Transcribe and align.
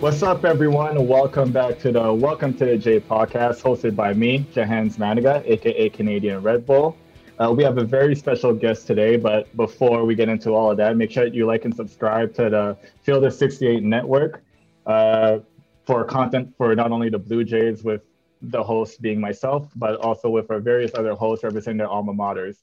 What's 0.00 0.22
up, 0.22 0.46
everyone? 0.46 1.06
Welcome 1.06 1.52
back 1.52 1.78
to 1.80 1.92
the 1.92 2.10
Welcome 2.10 2.54
to 2.54 2.64
the 2.64 2.78
J 2.78 3.00
podcast, 3.00 3.60
hosted 3.60 3.94
by 3.94 4.14
me, 4.14 4.46
Jahenns 4.54 4.96
Manigat, 4.96 5.46
aka 5.46 5.90
Canadian 5.90 6.40
Red 6.42 6.64
Bull. 6.64 6.96
Uh, 7.38 7.52
we 7.54 7.62
have 7.64 7.76
a 7.76 7.84
very 7.84 8.16
special 8.16 8.54
guest 8.54 8.86
today, 8.86 9.18
but 9.18 9.54
before 9.58 10.06
we 10.06 10.14
get 10.14 10.30
into 10.30 10.52
all 10.52 10.70
of 10.70 10.78
that, 10.78 10.96
make 10.96 11.10
sure 11.10 11.26
you 11.26 11.44
like 11.44 11.66
and 11.66 11.76
subscribe 11.76 12.32
to 12.36 12.48
the 12.48 12.78
Field 13.02 13.24
of 13.24 13.34
68 13.34 13.82
network 13.82 14.42
uh, 14.86 15.40
for 15.84 16.02
content 16.06 16.54
for 16.56 16.74
not 16.74 16.92
only 16.92 17.10
the 17.10 17.18
Blue 17.18 17.44
Jays 17.44 17.84
with 17.84 18.00
the 18.40 18.62
host 18.62 19.02
being 19.02 19.20
myself, 19.20 19.68
but 19.76 19.96
also 19.96 20.30
with 20.30 20.50
our 20.50 20.60
various 20.60 20.92
other 20.94 21.12
hosts 21.12 21.44
representing 21.44 21.76
their 21.76 21.88
alma 21.88 22.14
maters. 22.14 22.56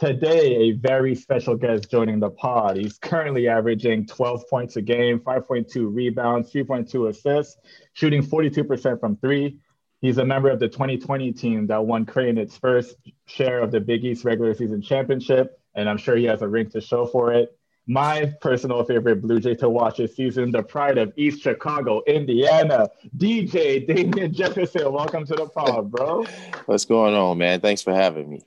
Today, 0.00 0.56
a 0.56 0.70
very 0.72 1.14
special 1.14 1.54
guest 1.54 1.90
joining 1.90 2.20
the 2.20 2.30
pod. 2.30 2.78
He's 2.78 2.96
currently 2.96 3.48
averaging 3.48 4.06
12 4.06 4.48
points 4.48 4.76
a 4.76 4.80
game, 4.80 5.20
5.2 5.20 5.94
rebounds, 5.94 6.50
3.2 6.50 7.10
assists, 7.10 7.58
shooting 7.92 8.22
42% 8.22 8.98
from 8.98 9.16
three. 9.16 9.58
He's 10.00 10.16
a 10.16 10.24
member 10.24 10.48
of 10.48 10.58
the 10.58 10.68
2020 10.68 11.32
team 11.32 11.66
that 11.66 11.84
won 11.84 12.06
Creighton 12.06 12.38
its 12.38 12.56
first 12.56 12.96
share 13.26 13.60
of 13.60 13.72
the 13.72 13.80
Big 13.80 14.02
East 14.02 14.24
regular 14.24 14.54
season 14.54 14.80
championship, 14.80 15.60
and 15.74 15.86
I'm 15.86 15.98
sure 15.98 16.16
he 16.16 16.24
has 16.24 16.40
a 16.40 16.48
ring 16.48 16.70
to 16.70 16.80
show 16.80 17.04
for 17.04 17.34
it. 17.34 17.54
My 17.86 18.32
personal 18.40 18.82
favorite 18.84 19.20
Blue 19.20 19.38
Jay 19.38 19.54
to 19.56 19.68
watch 19.68 19.98
this 19.98 20.16
season, 20.16 20.50
the 20.50 20.62
pride 20.62 20.96
of 20.96 21.12
East 21.16 21.42
Chicago, 21.42 22.02
Indiana, 22.06 22.88
DJ 23.18 23.86
Damien 23.86 24.32
Jefferson. 24.32 24.90
Welcome 24.90 25.26
to 25.26 25.34
the 25.34 25.46
pod, 25.46 25.90
bro. 25.90 26.24
What's 26.64 26.86
going 26.86 27.12
on, 27.12 27.36
man? 27.36 27.60
Thanks 27.60 27.82
for 27.82 27.92
having 27.92 28.30
me. 28.30 28.40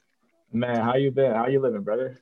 Man, 0.53 0.81
how 0.81 0.95
you 0.95 1.09
been? 1.09 1.33
How 1.33 1.47
you 1.47 1.59
living, 1.59 1.81
brother? 1.81 2.19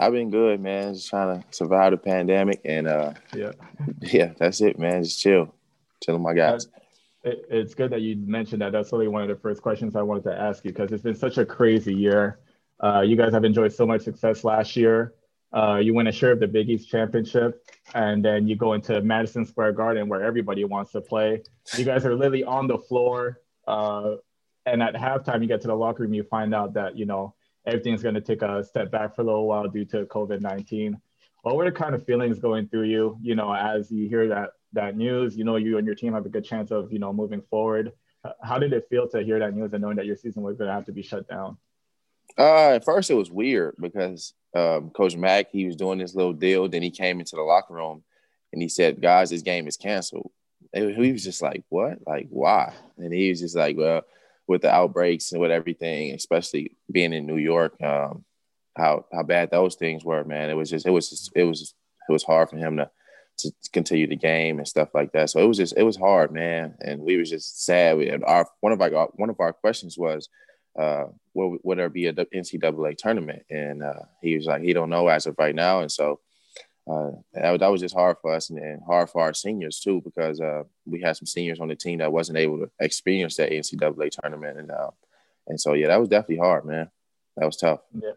I've 0.00 0.12
been 0.12 0.30
good, 0.30 0.58
man. 0.58 0.94
Just 0.94 1.10
trying 1.10 1.40
to 1.40 1.46
survive 1.50 1.90
the 1.90 1.98
pandemic, 1.98 2.62
and 2.64 2.88
uh, 2.88 3.12
yeah, 3.34 3.52
yeah, 4.00 4.32
that's 4.38 4.62
it, 4.62 4.78
man. 4.78 5.04
Just 5.04 5.20
chill, 5.20 5.54
chilling 6.02 6.22
my 6.22 6.32
guys. 6.32 6.66
It, 7.22 7.44
it's 7.50 7.74
good 7.74 7.92
that 7.92 8.00
you 8.00 8.16
mentioned 8.16 8.62
that. 8.62 8.72
That's 8.72 8.90
really 8.90 9.08
one 9.08 9.20
of 9.22 9.28
the 9.28 9.36
first 9.36 9.60
questions 9.60 9.96
I 9.96 10.02
wanted 10.02 10.24
to 10.24 10.34
ask 10.34 10.64
you 10.64 10.72
because 10.72 10.92
it's 10.92 11.02
been 11.02 11.14
such 11.14 11.36
a 11.36 11.44
crazy 11.44 11.94
year. 11.94 12.38
Uh, 12.82 13.02
you 13.02 13.16
guys 13.16 13.32
have 13.34 13.44
enjoyed 13.44 13.72
so 13.72 13.86
much 13.86 14.00
success 14.00 14.44
last 14.44 14.76
year. 14.76 15.12
Uh, 15.52 15.76
you 15.76 15.92
win 15.92 16.06
a 16.06 16.12
share 16.12 16.32
of 16.32 16.40
the 16.40 16.48
Big 16.48 16.70
East 16.70 16.88
championship, 16.88 17.62
and 17.94 18.24
then 18.24 18.48
you 18.48 18.56
go 18.56 18.72
into 18.72 19.02
Madison 19.02 19.44
Square 19.44 19.72
Garden 19.72 20.08
where 20.08 20.22
everybody 20.22 20.64
wants 20.64 20.92
to 20.92 21.02
play. 21.02 21.42
You 21.76 21.84
guys 21.84 22.06
are 22.06 22.14
literally 22.14 22.44
on 22.44 22.66
the 22.66 22.78
floor, 22.78 23.40
uh, 23.68 24.16
and 24.64 24.82
at 24.82 24.94
halftime, 24.94 25.42
you 25.42 25.48
get 25.48 25.60
to 25.60 25.68
the 25.68 25.74
locker 25.74 26.02
room, 26.02 26.14
you 26.14 26.22
find 26.24 26.54
out 26.54 26.72
that 26.74 26.96
you 26.96 27.04
know 27.04 27.34
everything's 27.66 28.02
going 28.02 28.14
to 28.14 28.20
take 28.20 28.42
a 28.42 28.62
step 28.64 28.90
back 28.90 29.14
for 29.14 29.22
a 29.22 29.24
little 29.24 29.46
while 29.46 29.68
due 29.68 29.84
to 29.86 30.04
COVID 30.06 30.40
19. 30.40 31.00
What 31.42 31.56
were 31.56 31.64
the 31.64 31.72
kind 31.72 31.94
of 31.94 32.04
feelings 32.06 32.38
going 32.38 32.68
through 32.68 32.84
you, 32.84 33.18
you 33.20 33.34
know, 33.34 33.52
as 33.52 33.90
you 33.90 34.08
hear 34.08 34.28
that 34.28 34.50
that 34.72 34.96
news? 34.96 35.36
You 35.36 35.44
know, 35.44 35.56
you 35.56 35.78
and 35.78 35.86
your 35.86 35.94
team 35.94 36.14
have 36.14 36.26
a 36.26 36.30
good 36.30 36.44
chance 36.44 36.70
of, 36.70 36.92
you 36.92 36.98
know, 36.98 37.12
moving 37.12 37.42
forward. 37.42 37.92
How 38.42 38.58
did 38.58 38.72
it 38.72 38.86
feel 38.88 39.06
to 39.08 39.22
hear 39.22 39.38
that 39.38 39.54
news 39.54 39.72
and 39.72 39.82
knowing 39.82 39.96
that 39.96 40.06
your 40.06 40.16
season 40.16 40.42
was 40.42 40.56
going 40.56 40.68
to 40.68 40.74
have 40.74 40.86
to 40.86 40.92
be 40.92 41.02
shut 41.02 41.28
down? 41.28 41.58
Uh, 42.38 42.70
at 42.70 42.84
first, 42.84 43.10
it 43.10 43.14
was 43.14 43.30
weird 43.30 43.74
because 43.78 44.32
um, 44.54 44.90
Coach 44.90 45.16
Mack 45.16 45.50
he 45.50 45.66
was 45.66 45.76
doing 45.76 45.98
this 45.98 46.14
little 46.14 46.32
deal. 46.32 46.68
Then 46.68 46.82
he 46.82 46.90
came 46.90 47.20
into 47.20 47.36
the 47.36 47.42
locker 47.42 47.74
room 47.74 48.02
and 48.52 48.62
he 48.62 48.68
said, 48.68 49.02
"Guys, 49.02 49.30
this 49.30 49.42
game 49.42 49.68
is 49.68 49.76
canceled." 49.76 50.30
He 50.72 51.12
was 51.12 51.22
just 51.22 51.42
like, 51.42 51.62
"What? 51.68 51.98
Like, 52.06 52.26
why?" 52.30 52.72
And 52.96 53.12
he 53.12 53.30
was 53.30 53.40
just 53.40 53.56
like, 53.56 53.76
"Well." 53.76 54.02
With 54.46 54.62
the 54.62 54.72
outbreaks 54.72 55.32
and 55.32 55.40
with 55.40 55.50
everything, 55.50 56.12
especially 56.12 56.76
being 56.90 57.12
in 57.12 57.26
New 57.26 57.38
York, 57.38 57.80
um, 57.82 58.24
how 58.76 59.06
how 59.12 59.22
bad 59.22 59.50
those 59.50 59.76
things 59.76 60.04
were, 60.04 60.24
man. 60.24 60.50
It 60.50 60.54
was 60.54 60.70
just 60.70 60.86
it 60.86 60.90
was 60.90 61.10
just, 61.10 61.32
it 61.34 61.44
was 61.44 61.74
it 62.08 62.12
was 62.12 62.24
hard 62.24 62.50
for 62.50 62.56
him 62.56 62.76
to 62.76 62.90
to 63.38 63.52
continue 63.72 64.06
the 64.06 64.16
game 64.16 64.58
and 64.58 64.68
stuff 64.68 64.90
like 64.94 65.12
that. 65.12 65.30
So 65.30 65.40
it 65.40 65.46
was 65.46 65.56
just 65.56 65.76
it 65.76 65.82
was 65.82 65.96
hard, 65.96 66.32
man. 66.32 66.74
And 66.80 67.00
we 67.00 67.16
was 67.16 67.30
just 67.30 67.64
sad. 67.64 67.96
We 67.96 68.08
had 68.08 68.22
our 68.24 68.46
one 68.60 68.72
of 68.72 68.80
our 68.80 69.08
one 69.14 69.30
of 69.30 69.40
our 69.40 69.52
questions 69.52 69.96
was, 69.98 70.28
uh, 70.78 71.04
will, 71.34 71.58
would 71.62 71.78
there 71.78 71.88
be 71.88 72.06
a 72.06 72.12
NCAA 72.12 72.96
tournament? 72.96 73.42
And 73.50 73.82
uh, 73.82 74.04
he 74.22 74.36
was 74.36 74.46
like, 74.46 74.62
he 74.62 74.72
don't 74.72 74.90
know 74.90 75.08
as 75.08 75.26
of 75.26 75.36
right 75.38 75.54
now. 75.54 75.80
And 75.80 75.90
so 75.90 76.20
uh, 76.90 77.10
that, 77.32 77.60
that 77.60 77.70
was 77.70 77.80
just 77.80 77.94
hard 77.94 78.16
for 78.20 78.34
us 78.34 78.50
and, 78.50 78.58
and 78.58 78.82
hard 78.86 79.08
for 79.08 79.22
our 79.22 79.32
seniors 79.32 79.80
too 79.80 80.00
because 80.02 80.40
uh, 80.40 80.64
we 80.84 81.00
had 81.00 81.16
some 81.16 81.26
seniors 81.26 81.60
on 81.60 81.68
the 81.68 81.76
team 81.76 81.98
that 81.98 82.12
wasn't 82.12 82.36
able 82.36 82.58
to 82.58 82.70
experience 82.80 83.36
that 83.36 83.50
NCAA 83.50 84.10
tournament 84.10 84.58
and 84.58 84.70
uh, 84.70 84.90
and 85.46 85.60
so 85.60 85.74
yeah, 85.74 85.88
that 85.88 86.00
was 86.00 86.08
definitely 86.08 86.38
hard, 86.38 86.64
man. 86.64 86.90
That 87.36 87.46
was 87.46 87.56
tough. 87.56 87.80
Yeah. 87.92 88.12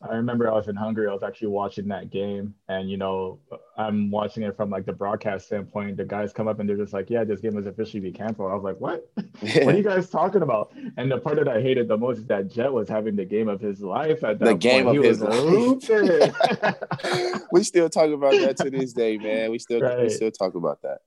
I 0.00 0.14
remember 0.14 0.48
I 0.48 0.54
was 0.54 0.68
in 0.68 0.76
Hungary. 0.76 1.08
I 1.08 1.12
was 1.12 1.24
actually 1.24 1.48
watching 1.48 1.88
that 1.88 2.10
game, 2.10 2.54
and 2.68 2.88
you 2.88 2.96
know, 2.96 3.40
I'm 3.76 4.12
watching 4.12 4.44
it 4.44 4.56
from 4.56 4.70
like 4.70 4.86
the 4.86 4.92
broadcast 4.92 5.46
standpoint. 5.46 5.96
The 5.96 6.04
guys 6.04 6.32
come 6.32 6.46
up 6.46 6.60
and 6.60 6.68
they're 6.68 6.76
just 6.76 6.92
like, 6.92 7.10
"Yeah, 7.10 7.24
this 7.24 7.40
game 7.40 7.56
was 7.56 7.66
officially 7.66 7.98
been 8.00 8.12
canceled." 8.12 8.52
I 8.52 8.54
was 8.54 8.62
like, 8.62 8.80
"What? 8.80 9.10
what 9.14 9.74
are 9.74 9.76
you 9.76 9.82
guys 9.82 10.08
talking 10.08 10.42
about?" 10.42 10.72
And 10.96 11.10
the 11.10 11.18
part 11.18 11.34
that 11.36 11.48
I 11.48 11.60
hated 11.60 11.88
the 11.88 11.96
most 11.96 12.18
is 12.18 12.26
that 12.26 12.48
Jet 12.48 12.72
was 12.72 12.88
having 12.88 13.16
the 13.16 13.24
game 13.24 13.48
of 13.48 13.60
his 13.60 13.80
life 13.80 14.22
at 14.22 14.38
that 14.38 14.44
the 14.44 14.54
game 14.54 14.84
point. 14.84 14.98
of 14.98 15.02
he 15.02 15.08
his 15.08 15.20
life. 15.20 17.42
we 17.52 17.64
still 17.64 17.88
talk 17.88 18.10
about 18.10 18.34
that 18.34 18.56
to 18.58 18.70
this 18.70 18.92
day, 18.92 19.18
man. 19.18 19.50
We 19.50 19.58
still 19.58 19.80
right. 19.80 20.02
we 20.02 20.10
still 20.10 20.30
talk 20.30 20.54
about 20.54 20.80
that. 20.82 20.98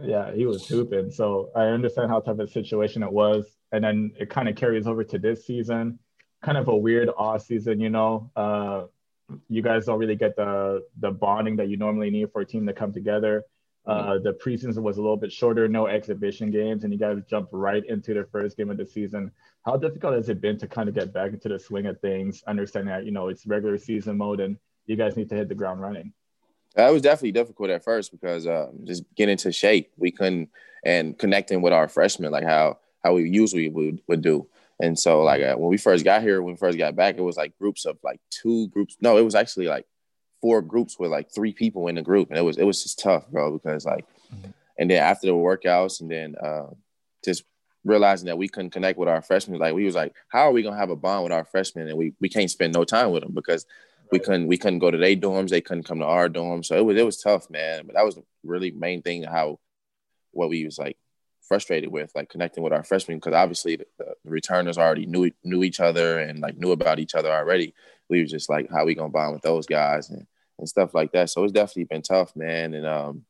Yeah, 0.00 0.32
he 0.32 0.46
was 0.46 0.68
hooping. 0.68 1.10
So 1.10 1.50
I 1.56 1.64
understand 1.64 2.10
how 2.10 2.20
tough 2.20 2.38
a 2.38 2.46
situation 2.46 3.02
it 3.02 3.12
was, 3.12 3.56
and 3.72 3.82
then 3.82 4.12
it 4.20 4.30
kind 4.30 4.48
of 4.48 4.54
carries 4.54 4.86
over 4.86 5.02
to 5.02 5.18
this 5.18 5.46
season 5.46 5.98
kind 6.42 6.58
of 6.58 6.68
a 6.68 6.76
weird 6.76 7.10
off 7.16 7.42
season, 7.42 7.80
you 7.80 7.90
know. 7.90 8.30
Uh, 8.36 8.84
you 9.48 9.62
guys 9.62 9.86
don't 9.86 9.98
really 9.98 10.16
get 10.16 10.36
the 10.36 10.84
the 10.98 11.10
bonding 11.10 11.56
that 11.56 11.68
you 11.68 11.76
normally 11.76 12.10
need 12.10 12.32
for 12.32 12.40
a 12.42 12.46
team 12.46 12.66
to 12.66 12.72
come 12.72 12.92
together. 12.92 13.44
Uh, 13.86 14.18
the 14.18 14.32
preseason 14.34 14.82
was 14.82 14.98
a 14.98 15.00
little 15.00 15.16
bit 15.16 15.32
shorter, 15.32 15.66
no 15.66 15.86
exhibition 15.86 16.50
games, 16.50 16.84
and 16.84 16.92
you 16.92 16.98
guys 16.98 17.16
jumped 17.28 17.52
right 17.52 17.84
into 17.86 18.12
the 18.12 18.24
first 18.30 18.56
game 18.56 18.70
of 18.70 18.76
the 18.76 18.86
season. 18.86 19.30
How 19.64 19.76
difficult 19.76 20.14
has 20.14 20.28
it 20.28 20.40
been 20.40 20.58
to 20.58 20.68
kind 20.68 20.88
of 20.88 20.94
get 20.94 21.12
back 21.12 21.32
into 21.32 21.48
the 21.48 21.58
swing 21.58 21.86
of 21.86 21.98
things, 22.00 22.42
understanding 22.46 22.90
that 22.90 23.04
you 23.04 23.10
know 23.10 23.28
it's 23.28 23.46
regular 23.46 23.78
season 23.78 24.18
mode 24.18 24.40
and 24.40 24.56
you 24.86 24.96
guys 24.96 25.16
need 25.16 25.28
to 25.30 25.34
hit 25.34 25.48
the 25.48 25.54
ground 25.54 25.80
running? 25.80 26.12
That 26.74 26.90
was 26.90 27.02
definitely 27.02 27.32
difficult 27.32 27.70
at 27.70 27.82
first 27.82 28.12
because 28.12 28.46
uh, 28.46 28.70
just 28.84 29.02
getting 29.16 29.32
into 29.32 29.50
shape, 29.50 29.90
we 29.96 30.10
couldn't, 30.12 30.50
and 30.84 31.18
connecting 31.18 31.62
with 31.62 31.72
our 31.72 31.88
freshmen 31.88 32.30
like 32.30 32.44
how 32.44 32.78
how 33.02 33.14
we 33.14 33.28
usually 33.28 33.68
would, 33.68 34.02
would 34.08 34.22
do. 34.22 34.46
And 34.82 34.98
so 34.98 35.22
like 35.22 35.42
uh, 35.42 35.56
when 35.56 35.70
we 35.70 35.76
first 35.76 36.04
got 36.04 36.22
here, 36.22 36.42
when 36.42 36.54
we 36.54 36.58
first 36.58 36.78
got 36.78 36.96
back, 36.96 37.16
it 37.16 37.22
was 37.22 37.36
like 37.36 37.56
groups 37.58 37.84
of 37.84 37.98
like 38.02 38.20
two 38.30 38.68
groups. 38.68 38.96
No, 39.00 39.16
it 39.16 39.22
was 39.22 39.34
actually 39.34 39.66
like 39.66 39.86
four 40.40 40.62
groups 40.62 40.98
with 40.98 41.10
like 41.10 41.30
three 41.32 41.52
people 41.52 41.88
in 41.88 41.96
the 41.96 42.02
group, 42.02 42.30
and 42.30 42.38
it 42.38 42.42
was 42.42 42.56
it 42.56 42.64
was 42.64 42.82
just 42.82 42.98
tough, 42.98 43.28
bro. 43.28 43.52
Because 43.52 43.84
like, 43.84 44.06
mm-hmm. 44.34 44.50
and 44.78 44.90
then 44.90 45.02
after 45.02 45.26
the 45.26 45.32
workouts, 45.32 46.00
and 46.00 46.10
then 46.10 46.34
uh, 46.42 46.66
just 47.24 47.44
realizing 47.84 48.26
that 48.26 48.38
we 48.38 48.48
couldn't 48.48 48.70
connect 48.70 48.98
with 48.98 49.08
our 49.08 49.22
freshmen, 49.22 49.58
like 49.58 49.74
we 49.74 49.84
was 49.84 49.94
like, 49.94 50.14
how 50.28 50.40
are 50.40 50.52
we 50.52 50.62
gonna 50.62 50.76
have 50.76 50.90
a 50.90 50.96
bond 50.96 51.24
with 51.24 51.32
our 51.32 51.44
freshmen, 51.44 51.88
and 51.88 51.98
we 51.98 52.14
we 52.20 52.28
can't 52.28 52.50
spend 52.50 52.74
no 52.74 52.84
time 52.84 53.10
with 53.10 53.22
them 53.22 53.34
because 53.34 53.66
we 54.10 54.18
couldn't 54.18 54.46
we 54.46 54.58
couldn't 54.58 54.78
go 54.78 54.90
to 54.90 54.98
their 54.98 55.16
dorms, 55.16 55.50
they 55.50 55.60
couldn't 55.60 55.84
come 55.84 55.98
to 55.98 56.04
our 56.06 56.28
dorms, 56.28 56.66
so 56.66 56.76
it 56.76 56.84
was 56.84 56.96
it 56.96 57.06
was 57.06 57.20
tough, 57.20 57.50
man. 57.50 57.86
But 57.86 57.96
that 57.96 58.04
was 58.04 58.16
the 58.16 58.22
really 58.44 58.70
main 58.70 59.02
thing 59.02 59.24
how 59.24 59.58
what 60.32 60.48
we 60.48 60.64
was 60.64 60.78
like 60.78 60.96
frustrated 61.50 61.90
with, 61.90 62.12
like 62.14 62.28
connecting 62.28 62.62
with 62.62 62.72
our 62.72 62.84
freshmen, 62.84 63.18
because 63.18 63.34
obviously 63.34 63.74
the, 63.74 63.86
the, 63.98 64.14
returners 64.24 64.78
already 64.78 65.04
knew 65.04 65.32
knew 65.42 65.64
each 65.64 65.80
other 65.80 66.20
and 66.20 66.38
like 66.38 66.56
knew 66.56 66.70
about 66.70 67.00
each 67.00 67.16
other 67.16 67.28
already. 67.28 67.74
We 68.08 68.20
were 68.20 68.26
just 68.26 68.48
like, 68.48 68.70
how 68.70 68.84
we 68.84 68.94
gonna 68.94 69.08
bond 69.08 69.32
with 69.32 69.42
those 69.42 69.66
guys 69.66 70.10
and, 70.10 70.24
and 70.60 70.68
stuff 70.68 70.94
like 70.94 71.10
that. 71.10 71.28
So 71.28 71.42
it's 71.42 71.52
definitely 71.52 71.88
been 71.90 72.02
tough, 72.02 72.36
man. 72.36 72.72
And 72.74 72.86
um, 72.86 73.24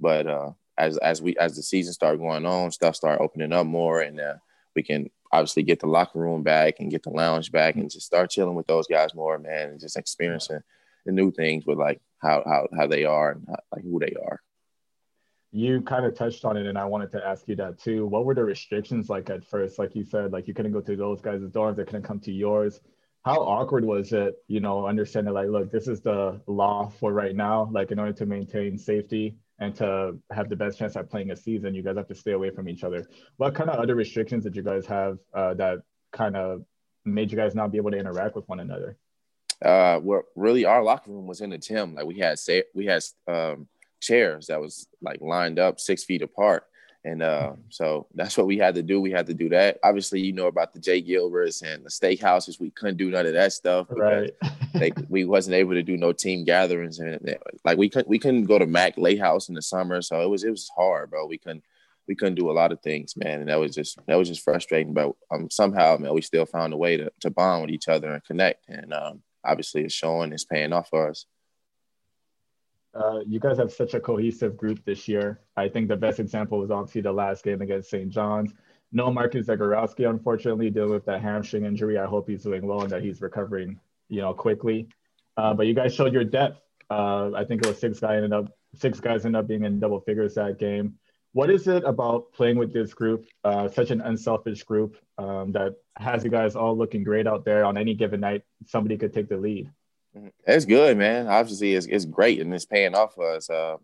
but 0.00 0.26
uh, 0.26 0.52
as 0.78 0.96
as 0.96 1.20
we 1.20 1.36
as 1.36 1.56
the 1.56 1.62
season 1.62 1.92
started 1.92 2.20
going 2.20 2.46
on, 2.46 2.70
stuff 2.70 2.96
started 2.96 3.22
opening 3.22 3.52
up 3.52 3.66
more, 3.66 4.00
and 4.00 4.18
uh, 4.18 4.36
we 4.74 4.82
can 4.82 5.10
obviously 5.30 5.62
get 5.62 5.80
the 5.80 5.86
locker 5.86 6.18
room 6.18 6.42
back 6.42 6.76
and 6.78 6.90
get 6.90 7.02
the 7.02 7.10
lounge 7.10 7.52
back 7.52 7.74
and 7.74 7.90
just 7.90 8.06
start 8.06 8.30
chilling 8.30 8.54
with 8.54 8.66
those 8.66 8.86
guys 8.86 9.14
more, 9.14 9.38
man, 9.38 9.68
and 9.68 9.80
just 9.80 9.98
experiencing 9.98 10.60
the 11.04 11.12
new 11.12 11.30
things 11.30 11.66
with 11.66 11.76
like 11.76 12.00
how 12.22 12.42
how 12.46 12.66
how 12.78 12.86
they 12.86 13.04
are 13.04 13.32
and 13.32 13.44
how, 13.46 13.56
like 13.74 13.84
who 13.84 13.98
they 13.98 14.14
are 14.24 14.40
you 15.50 15.80
kind 15.80 16.04
of 16.04 16.14
touched 16.14 16.44
on 16.44 16.56
it 16.56 16.66
and 16.66 16.76
i 16.76 16.84
wanted 16.84 17.10
to 17.10 17.26
ask 17.26 17.48
you 17.48 17.56
that 17.56 17.78
too. 17.78 18.06
What 18.06 18.24
were 18.24 18.34
the 18.34 18.44
restrictions 18.44 19.08
like 19.08 19.30
at 19.30 19.44
first? 19.44 19.78
Like 19.78 19.94
you 19.94 20.04
said 20.04 20.32
like 20.32 20.46
you 20.46 20.54
couldn't 20.54 20.72
go 20.72 20.80
to 20.80 20.96
those 20.96 21.20
guys' 21.20 21.40
dorms 21.40 21.76
they 21.76 21.84
couldn't 21.84 22.02
come 22.02 22.20
to 22.20 22.32
yours. 22.32 22.80
How 23.24 23.36
awkward 23.36 23.84
was 23.84 24.12
it 24.12 24.34
you 24.48 24.60
know 24.60 24.86
understanding 24.86 25.32
like 25.32 25.48
look 25.48 25.72
this 25.72 25.88
is 25.88 26.00
the 26.00 26.40
law 26.46 26.90
for 27.00 27.12
right 27.12 27.34
now. 27.34 27.68
Like 27.72 27.90
in 27.90 27.98
order 27.98 28.12
to 28.12 28.26
maintain 28.26 28.76
safety 28.76 29.36
and 29.58 29.74
to 29.76 30.18
have 30.30 30.48
the 30.48 30.56
best 30.56 30.78
chance 30.78 30.96
at 30.96 31.10
playing 31.10 31.30
a 31.30 31.36
season 31.36 31.74
you 31.74 31.82
guys 31.82 31.96
have 31.96 32.08
to 32.08 32.14
stay 32.14 32.32
away 32.32 32.50
from 32.50 32.68
each 32.68 32.84
other. 32.84 33.08
What 33.38 33.54
kind 33.54 33.70
of 33.70 33.78
other 33.78 33.94
restrictions 33.94 34.44
did 34.44 34.54
you 34.54 34.62
guys 34.62 34.84
have 34.86 35.18
uh, 35.34 35.54
that 35.54 35.78
kind 36.12 36.36
of 36.36 36.62
made 37.04 37.30
you 37.30 37.38
guys 37.38 37.54
not 37.54 37.72
be 37.72 37.78
able 37.78 37.90
to 37.90 37.98
interact 37.98 38.36
with 38.36 38.46
one 38.48 38.60
another? 38.60 38.98
Uh 39.64 39.98
well 40.02 40.22
really 40.36 40.66
our 40.66 40.84
locker 40.84 41.10
room 41.10 41.26
was 41.26 41.40
in 41.40 41.50
the 41.50 41.58
gym. 41.58 41.94
Like 41.94 42.06
we 42.06 42.18
had 42.18 42.38
say 42.38 42.64
we 42.74 42.84
had 42.84 43.02
um 43.26 43.66
chairs 44.00 44.46
that 44.46 44.60
was 44.60 44.88
like 45.02 45.20
lined 45.20 45.58
up 45.58 45.80
six 45.80 46.04
feet 46.04 46.22
apart. 46.22 46.64
And 47.04 47.22
uh, 47.22 47.52
so 47.70 48.06
that's 48.14 48.36
what 48.36 48.48
we 48.48 48.58
had 48.58 48.74
to 48.74 48.82
do. 48.82 49.00
We 49.00 49.12
had 49.12 49.26
to 49.26 49.34
do 49.34 49.48
that. 49.50 49.78
Obviously, 49.84 50.20
you 50.20 50.32
know 50.32 50.48
about 50.48 50.74
the 50.74 50.80
Jay 50.80 51.00
Gilberts 51.00 51.62
and 51.62 51.84
the 51.84 51.90
steakhouses. 51.90 52.60
We 52.60 52.70
couldn't 52.70 52.96
do 52.96 53.10
none 53.10 53.24
of 53.24 53.32
that 53.34 53.52
stuff. 53.52 53.86
Right. 53.88 54.32
they, 54.74 54.92
we 55.08 55.24
wasn't 55.24 55.54
able 55.54 55.74
to 55.74 55.82
do 55.82 55.96
no 55.96 56.12
team 56.12 56.44
gatherings 56.44 56.98
and 56.98 57.36
like 57.64 57.78
we 57.78 57.88
couldn't 57.88 58.08
we 58.08 58.18
couldn't 58.18 58.44
go 58.44 58.58
to 58.58 58.66
Mac 58.66 58.98
Lake 58.98 59.20
House 59.20 59.48
in 59.48 59.54
the 59.54 59.62
summer. 59.62 60.02
So 60.02 60.20
it 60.20 60.28
was 60.28 60.44
it 60.44 60.50
was 60.50 60.70
hard, 60.76 61.10
bro. 61.10 61.26
We 61.26 61.38
couldn't 61.38 61.62
we 62.08 62.14
couldn't 62.14 62.34
do 62.34 62.50
a 62.50 62.52
lot 62.52 62.72
of 62.72 62.80
things, 62.80 63.16
man. 63.16 63.40
And 63.40 63.48
that 63.48 63.60
was 63.60 63.74
just 63.74 63.98
that 64.06 64.16
was 64.16 64.28
just 64.28 64.42
frustrating. 64.42 64.94
But 64.94 65.12
um, 65.30 65.48
somehow, 65.50 65.98
man, 65.98 66.14
we 66.14 66.22
still 66.22 66.46
found 66.46 66.72
a 66.72 66.76
way 66.76 66.96
to, 66.96 67.12
to 67.20 67.30
bond 67.30 67.62
with 67.62 67.70
each 67.70 67.86
other 67.86 68.10
and 68.10 68.24
connect. 68.24 68.68
And 68.68 68.92
um, 68.92 69.22
obviously, 69.44 69.84
it's 69.84 69.94
showing, 69.94 70.32
it's 70.32 70.44
paying 70.44 70.72
off 70.72 70.88
for 70.88 71.10
us. 71.10 71.26
Uh, 72.98 73.20
you 73.26 73.38
guys 73.38 73.58
have 73.58 73.72
such 73.72 73.94
a 73.94 74.00
cohesive 74.00 74.56
group 74.56 74.84
this 74.84 75.06
year. 75.06 75.40
I 75.56 75.68
think 75.68 75.88
the 75.88 75.96
best 75.96 76.18
example 76.18 76.58
was 76.58 76.70
obviously 76.70 77.02
the 77.02 77.12
last 77.12 77.44
game 77.44 77.62
against 77.62 77.90
St. 77.90 78.08
John's. 78.10 78.52
No 78.90 79.12
Marcus 79.12 79.46
Zegarowski, 79.46 80.08
unfortunately, 80.08 80.70
dealing 80.70 80.90
with 80.90 81.04
that 81.04 81.20
hamstring 81.20 81.64
injury. 81.64 81.98
I 81.98 82.06
hope 82.06 82.28
he's 82.28 82.42
doing 82.42 82.66
well 82.66 82.80
and 82.80 82.90
that 82.90 83.02
he's 83.02 83.20
recovering, 83.20 83.78
you 84.08 84.20
know, 84.22 84.34
quickly. 84.34 84.88
Uh, 85.36 85.54
but 85.54 85.66
you 85.66 85.74
guys 85.74 85.94
showed 85.94 86.12
your 86.12 86.24
depth. 86.24 86.60
Uh, 86.90 87.30
I 87.36 87.44
think 87.44 87.62
it 87.62 87.68
was 87.68 87.78
six 87.78 88.00
guys 88.00 88.16
ended 88.16 88.32
up 88.32 88.50
six 88.74 88.98
guys 88.98 89.24
ended 89.24 89.40
up 89.40 89.46
being 89.46 89.64
in 89.64 89.78
double 89.78 90.00
figures 90.00 90.34
that 90.34 90.58
game. 90.58 90.94
What 91.32 91.50
is 91.50 91.68
it 91.68 91.84
about 91.84 92.32
playing 92.32 92.56
with 92.56 92.72
this 92.72 92.94
group, 92.94 93.26
uh, 93.44 93.68
such 93.68 93.90
an 93.90 94.00
unselfish 94.00 94.62
group 94.64 94.96
um, 95.18 95.52
that 95.52 95.74
has 95.98 96.24
you 96.24 96.30
guys 96.30 96.56
all 96.56 96.76
looking 96.76 97.04
great 97.04 97.26
out 97.26 97.44
there 97.44 97.64
on 97.64 97.76
any 97.76 97.94
given 97.94 98.20
night? 98.20 98.42
Somebody 98.66 98.96
could 98.96 99.12
take 99.12 99.28
the 99.28 99.36
lead. 99.36 99.70
It's 100.46 100.64
good, 100.64 100.96
man. 100.96 101.26
Obviously, 101.26 101.74
it's, 101.74 101.86
it's 101.86 102.04
great 102.04 102.40
and 102.40 102.52
it's 102.54 102.64
paying 102.64 102.94
off 102.94 103.14
for 103.14 103.34
us. 103.34 103.50
Uh, 103.50 103.76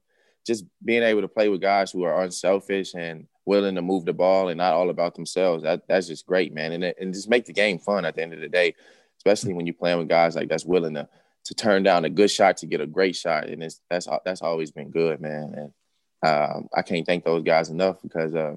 just 0.46 0.64
being 0.84 1.02
able 1.02 1.22
to 1.22 1.28
play 1.28 1.48
with 1.48 1.60
guys 1.60 1.90
who 1.90 2.02
are 2.04 2.22
unselfish 2.22 2.94
and 2.94 3.26
willing 3.46 3.75
to 3.75 3.82
move 3.82 4.04
the 4.04 4.12
ball 4.12 4.48
and 4.48 4.58
not 4.58 4.72
all 4.72 4.90
about 4.90 5.14
themselves. 5.14 5.62
That 5.62 5.86
that's 5.88 6.06
just 6.06 6.26
great, 6.26 6.52
man. 6.52 6.72
And 6.72 6.84
it, 6.84 6.96
and 7.00 7.14
just 7.14 7.31
make 7.31 7.46
the 7.46 7.52
game 7.52 7.78
fun 7.78 8.04
at 8.04 8.14
the 8.14 8.22
end 8.22 8.34
of 8.34 8.40
the 8.40 8.48
day, 8.48 8.75
especially 9.19 9.54
when 9.54 9.66
you're 9.66 9.75
playing 9.75 9.98
with 9.98 10.08
guys 10.08 10.36
like 10.36 10.48
that's 10.48 10.64
willing 10.64 10.94
to 10.94 11.08
to 11.44 11.54
turn 11.54 11.82
down 11.82 12.04
a 12.04 12.10
good 12.10 12.31
shot 12.31 12.56
to 12.58 12.66
get 12.66 12.81
a 12.81 12.86
great 12.86 13.16
shot. 13.16 13.48
And 13.48 13.62
it's 13.62 13.81
that's 13.90 14.08
that's 14.25 14.42
always 14.42 14.70
been 14.70 14.90
good, 14.90 15.20
man. 15.20 15.54
And 15.56 15.72
um, 16.31 16.69
I 16.75 16.82
can't 16.82 17.06
thank 17.06 17.25
those 17.25 17.42
guys 17.42 17.70
enough 17.70 17.96
because 18.02 18.34
uh, 18.34 18.56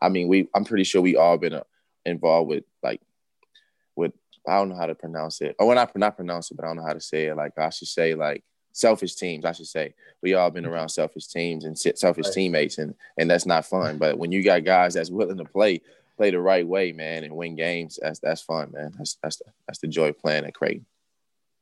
I 0.00 0.08
mean 0.08 0.28
we 0.28 0.48
I'm 0.54 0.64
pretty 0.64 0.84
sure 0.84 1.02
we 1.02 1.16
all 1.16 1.38
been 1.38 1.54
uh, 1.54 1.64
involved 2.04 2.48
with 2.48 2.64
like 2.82 3.00
I 4.46 4.56
don't 4.56 4.68
know 4.68 4.76
how 4.76 4.86
to 4.86 4.94
pronounce 4.94 5.40
it. 5.40 5.56
Oh, 5.58 5.66
when 5.66 5.78
I 5.78 5.86
not 5.94 6.16
pronounce 6.16 6.50
it, 6.50 6.56
but 6.56 6.64
I 6.64 6.68
don't 6.68 6.76
know 6.76 6.86
how 6.86 6.92
to 6.92 7.00
say 7.00 7.26
it. 7.26 7.36
Like 7.36 7.58
I 7.58 7.70
should 7.70 7.88
say, 7.88 8.14
like 8.14 8.44
selfish 8.72 9.14
teams. 9.14 9.44
I 9.44 9.52
should 9.52 9.66
say 9.66 9.94
we 10.22 10.34
all 10.34 10.50
been 10.50 10.64
mm-hmm. 10.64 10.72
around 10.72 10.88
selfish 10.90 11.28
teams 11.28 11.64
and 11.64 11.78
selfish 11.78 12.26
right. 12.26 12.34
teammates, 12.34 12.78
and 12.78 12.94
and 13.18 13.30
that's 13.30 13.46
not 13.46 13.64
fun. 13.64 13.90
Mm-hmm. 13.90 13.98
But 13.98 14.18
when 14.18 14.32
you 14.32 14.42
got 14.42 14.64
guys 14.64 14.94
that's 14.94 15.10
willing 15.10 15.38
to 15.38 15.44
play 15.44 15.80
play 16.16 16.30
the 16.30 16.40
right 16.40 16.66
way, 16.66 16.92
man, 16.92 17.24
and 17.24 17.36
win 17.36 17.56
games, 17.56 17.98
that's 18.00 18.20
that's 18.20 18.42
fun, 18.42 18.72
man. 18.72 18.92
That's 18.98 19.16
that's 19.22 19.36
the 19.36 19.46
that's 19.66 19.78
the 19.78 19.88
joy 19.88 20.08
of 20.08 20.18
playing 20.18 20.44
at 20.44 20.54
Creighton 20.54 20.86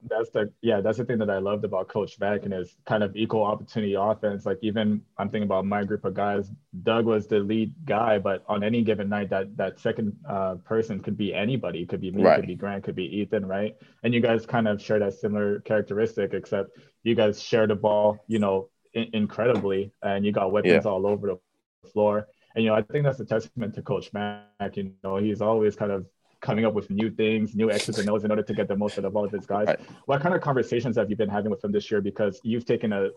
that's 0.09 0.31
the 0.31 0.53
yeah 0.63 0.81
that's 0.81 0.99
the 0.99 1.05
thing 1.05 1.19
that 1.19 1.31
i 1.31 1.39
loved 1.39 1.65
about 1.65 1.89
coach 1.89 2.19
mack 2.19 2.43
and 2.43 2.53
his 2.53 2.77
kind 2.87 3.03
of 3.03 3.15
equal 3.17 3.43
opportunity 3.43 3.95
offense. 3.95 4.45
Like 4.45 4.59
even 4.63 5.03
i'm 5.19 5.29
thinking 5.29 5.47
about 5.47 5.67
my 5.67 5.85
group 5.85 6.05
of 6.05 6.15
guys. 6.15 6.51
Doug 6.83 7.07
was 7.07 7.27
the 7.27 7.39
lead 7.39 7.73
guy 7.85 8.19
but 8.19 8.45
on 8.49 8.63
any 8.65 8.83
given 8.83 9.09
night 9.09 9.31
that 9.31 9.57
that 9.57 9.79
second 9.79 10.17
uh, 10.29 10.57
person 10.65 11.01
could 11.01 11.17
be 11.17 11.33
anybody. 11.35 11.83
It 11.83 11.89
could 11.89 12.01
be 12.01 12.11
me 12.11 12.23
right. 12.23 12.37
could 12.37 12.49
be 12.49 12.55
grant 12.55 12.85
could 12.85 12.97
be 12.97 13.05
ethan 13.21 13.47
right? 13.47 13.77
And 14.03 14.13
you 14.13 14.21
guys 14.21 14.47
kind 14.47 14.69
of 14.69 14.83
share 14.83 14.99
that 14.99 15.15
similar 15.15 15.61
characteristic 15.61 16.35
except 16.35 16.71
you 17.03 17.15
guys 17.15 17.43
share 17.43 17.67
the 17.67 17.77
ball 17.77 18.25
you 18.27 18.39
know 18.39 18.69
in- 18.95 19.11
incredibly 19.13 19.93
and 20.03 20.25
you 20.25 20.33
got 20.33 20.53
weapons 20.53 20.85
yeah. 20.85 20.91
all 20.91 21.07
over 21.07 21.27
the 21.29 21.89
floor. 21.91 22.29
And 22.55 22.65
you 22.65 22.71
know 22.71 22.77
i 22.77 22.83
think 22.83 23.05
that's 23.05 23.21
a 23.21 23.25
testament 23.25 23.75
to 23.77 23.83
coach 23.83 24.13
mack 24.13 24.77
you 24.77 24.93
know? 25.03 25.17
He's 25.17 25.41
always 25.41 25.75
kind 25.77 25.93
of 25.93 26.07
coming 26.43 26.67
up 26.67 26.75
with 26.75 26.91
new 26.91 27.11
things, 27.11 27.55
new 27.55 27.71
X's 27.71 27.99
and 27.99 28.11
O's 28.11 28.25
in 28.25 28.31
order 28.31 28.43
to 28.43 28.53
get 28.53 28.69
the 28.69 28.77
most 28.77 28.99
out 28.99 29.07
of 29.07 29.17
all 29.17 29.25
of 29.25 29.31
his 29.31 29.47
guys. 29.47 29.69
Right. 29.69 29.81
What 30.05 30.21
kind 30.21 30.35
of 30.35 30.43
conversations 30.43 30.97
have 30.97 31.09
you 31.09 31.17
been 31.17 31.31
having 31.31 31.51
with 31.51 31.65
him 31.65 31.73
this 31.73 31.91
year? 31.91 32.03
Because 32.03 32.41
you've 32.43 32.67
taken 32.67 32.93
a, 32.93 33.09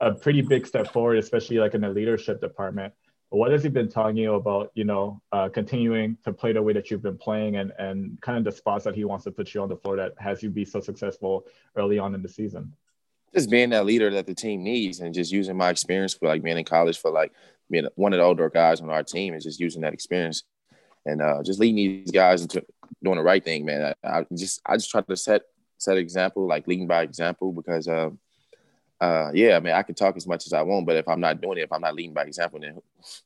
a 0.00 0.12
pretty 0.12 0.42
big 0.42 0.66
step 0.66 0.92
forward, 0.92 1.16
especially 1.16 1.58
like 1.58 1.74
in 1.74 1.80
the 1.80 1.88
leadership 1.88 2.40
department. 2.40 2.92
What 3.30 3.50
has 3.52 3.62
he 3.62 3.68
been 3.68 3.88
telling 3.88 4.16
you 4.16 4.34
about, 4.34 4.70
you 4.74 4.84
know, 4.84 5.20
uh, 5.32 5.48
continuing 5.48 6.16
to 6.24 6.32
play 6.32 6.52
the 6.52 6.62
way 6.62 6.72
that 6.74 6.90
you've 6.90 7.02
been 7.02 7.18
playing 7.18 7.56
and, 7.56 7.72
and 7.78 8.20
kind 8.20 8.38
of 8.38 8.44
the 8.44 8.52
spots 8.52 8.84
that 8.84 8.94
he 8.94 9.04
wants 9.04 9.24
to 9.24 9.30
put 9.30 9.54
you 9.54 9.62
on 9.62 9.68
the 9.68 9.76
floor 9.76 9.96
that 9.96 10.12
has 10.18 10.42
you 10.42 10.50
be 10.50 10.64
so 10.64 10.80
successful 10.80 11.46
early 11.76 11.98
on 11.98 12.14
in 12.14 12.22
the 12.22 12.28
season? 12.28 12.72
Just 13.34 13.50
being 13.50 13.70
that 13.70 13.84
leader 13.84 14.10
that 14.10 14.26
the 14.26 14.34
team 14.34 14.62
needs 14.62 15.00
and 15.00 15.12
just 15.12 15.32
using 15.32 15.56
my 15.56 15.70
experience 15.70 16.14
for 16.14 16.28
like 16.28 16.42
being 16.42 16.58
in 16.58 16.64
college 16.64 16.98
for 16.98 17.10
like 17.10 17.32
being 17.70 17.86
one 17.96 18.12
of 18.12 18.18
the 18.18 18.24
older 18.24 18.48
guys 18.48 18.80
on 18.80 18.90
our 18.90 19.02
team 19.02 19.34
and 19.34 19.42
just 19.42 19.60
using 19.60 19.82
that 19.82 19.92
experience 19.92 20.44
and 21.06 21.22
uh, 21.22 21.42
just 21.42 21.60
leading 21.60 21.76
these 21.76 22.10
guys 22.10 22.42
into 22.42 22.64
doing 23.02 23.16
the 23.16 23.22
right 23.22 23.42
thing, 23.42 23.64
man. 23.64 23.94
I, 24.04 24.18
I, 24.18 24.26
just 24.34 24.60
I 24.66 24.76
just 24.76 24.90
try 24.90 25.00
to 25.00 25.16
set 25.16 25.42
set 25.78 25.96
example, 25.96 26.46
like 26.46 26.66
leading 26.66 26.86
by 26.86 27.02
example, 27.02 27.52
because 27.52 27.88
uh, 27.88 28.10
uh, 29.00 29.30
yeah, 29.32 29.56
I 29.56 29.60
mean, 29.60 29.74
I 29.74 29.82
can 29.82 29.94
talk 29.94 30.16
as 30.16 30.26
much 30.26 30.46
as 30.46 30.52
I 30.52 30.62
want, 30.62 30.86
but 30.86 30.96
if 30.96 31.08
I'm 31.08 31.20
not 31.20 31.40
doing 31.40 31.58
it, 31.58 31.62
if 31.62 31.72
I'm 31.72 31.82
not 31.82 31.94
leading 31.94 32.14
by 32.14 32.24
example, 32.24 32.60
then 32.60 32.74
who, 32.74 32.82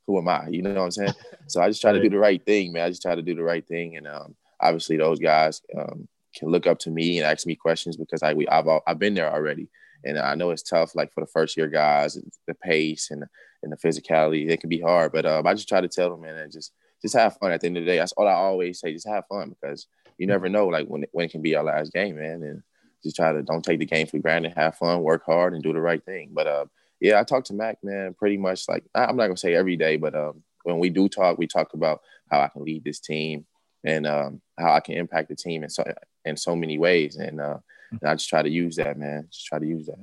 who 0.06 0.18
am 0.18 0.28
I? 0.28 0.48
You 0.48 0.62
know 0.62 0.74
what 0.74 0.82
I'm 0.82 0.90
saying? 0.90 1.14
so 1.46 1.62
I 1.62 1.68
just 1.68 1.80
try 1.80 1.92
to 1.92 2.02
do 2.02 2.10
the 2.10 2.18
right 2.18 2.44
thing, 2.44 2.72
man. 2.72 2.84
I 2.84 2.88
just 2.90 3.02
try 3.02 3.14
to 3.14 3.22
do 3.22 3.34
the 3.34 3.42
right 3.42 3.66
thing, 3.66 3.96
and 3.96 4.06
um, 4.06 4.34
obviously 4.60 4.96
those 4.96 5.18
guys 5.18 5.62
um, 5.76 6.06
can 6.34 6.48
look 6.48 6.66
up 6.66 6.78
to 6.80 6.90
me 6.90 7.18
and 7.18 7.26
ask 7.26 7.46
me 7.46 7.54
questions 7.54 7.96
because 7.96 8.22
I 8.22 8.34
we 8.34 8.46
I've 8.48 8.68
I've 8.86 8.98
been 8.98 9.14
there 9.14 9.32
already, 9.32 9.68
and 10.04 10.18
I 10.18 10.34
know 10.34 10.50
it's 10.50 10.62
tough, 10.62 10.94
like 10.94 11.12
for 11.12 11.20
the 11.20 11.30
first 11.30 11.56
year 11.56 11.68
guys, 11.68 12.18
the 12.46 12.54
pace 12.54 13.10
and 13.10 13.24
and 13.62 13.70
the 13.70 13.76
physicality, 13.76 14.48
it 14.48 14.60
can 14.60 14.70
be 14.70 14.80
hard, 14.80 15.12
but 15.12 15.26
um, 15.26 15.46
I 15.46 15.54
just 15.54 15.68
try 15.68 15.80
to 15.80 15.88
tell 15.88 16.10
them, 16.10 16.22
man, 16.22 16.36
and 16.36 16.52
just 16.52 16.72
just 17.02 17.14
have 17.14 17.36
fun 17.38 17.52
at 17.52 17.60
the 17.60 17.66
end 17.66 17.76
of 17.76 17.84
the 17.84 17.90
day. 17.90 17.98
That's 17.98 18.12
all 18.12 18.28
I 18.28 18.32
always 18.32 18.80
say. 18.80 18.92
Just 18.92 19.08
have 19.08 19.24
fun 19.28 19.50
because 19.50 19.86
you 20.18 20.26
never 20.26 20.48
know 20.48 20.66
like 20.66 20.86
when 20.86 21.04
when 21.12 21.26
it 21.26 21.32
can 21.32 21.42
be 21.42 21.56
our 21.56 21.64
last 21.64 21.92
game, 21.92 22.16
man. 22.16 22.42
And 22.42 22.62
just 23.02 23.16
try 23.16 23.32
to 23.32 23.42
don't 23.42 23.64
take 23.64 23.78
the 23.78 23.86
game 23.86 24.06
for 24.06 24.18
granted. 24.18 24.52
Have 24.56 24.76
fun, 24.76 25.02
work 25.02 25.24
hard, 25.24 25.54
and 25.54 25.62
do 25.62 25.72
the 25.72 25.80
right 25.80 26.04
thing. 26.04 26.30
But 26.32 26.46
uh, 26.46 26.66
yeah, 27.00 27.18
I 27.18 27.24
talk 27.24 27.44
to 27.44 27.54
Mac, 27.54 27.78
man, 27.82 28.14
pretty 28.14 28.36
much 28.36 28.68
like 28.68 28.84
I'm 28.94 29.16
not 29.16 29.26
gonna 29.26 29.36
say 29.36 29.54
every 29.54 29.76
day, 29.76 29.96
but 29.96 30.14
um, 30.14 30.42
when 30.64 30.78
we 30.78 30.90
do 30.90 31.08
talk, 31.08 31.38
we 31.38 31.46
talk 31.46 31.74
about 31.74 32.02
how 32.30 32.40
I 32.40 32.48
can 32.48 32.64
lead 32.64 32.84
this 32.84 33.00
team 33.00 33.46
and 33.84 34.06
um, 34.06 34.40
how 34.58 34.72
I 34.72 34.80
can 34.80 34.96
impact 34.96 35.28
the 35.28 35.36
team 35.36 35.64
in 35.64 35.70
so 35.70 35.84
in 36.24 36.36
so 36.36 36.54
many 36.54 36.78
ways. 36.78 37.16
And, 37.16 37.40
uh, 37.40 37.58
and 37.90 38.10
I 38.10 38.14
just 38.14 38.28
try 38.28 38.42
to 38.42 38.50
use 38.50 38.76
that, 38.76 38.98
man. 38.98 39.28
Just 39.30 39.46
try 39.46 39.58
to 39.58 39.66
use 39.66 39.86
that 39.86 39.98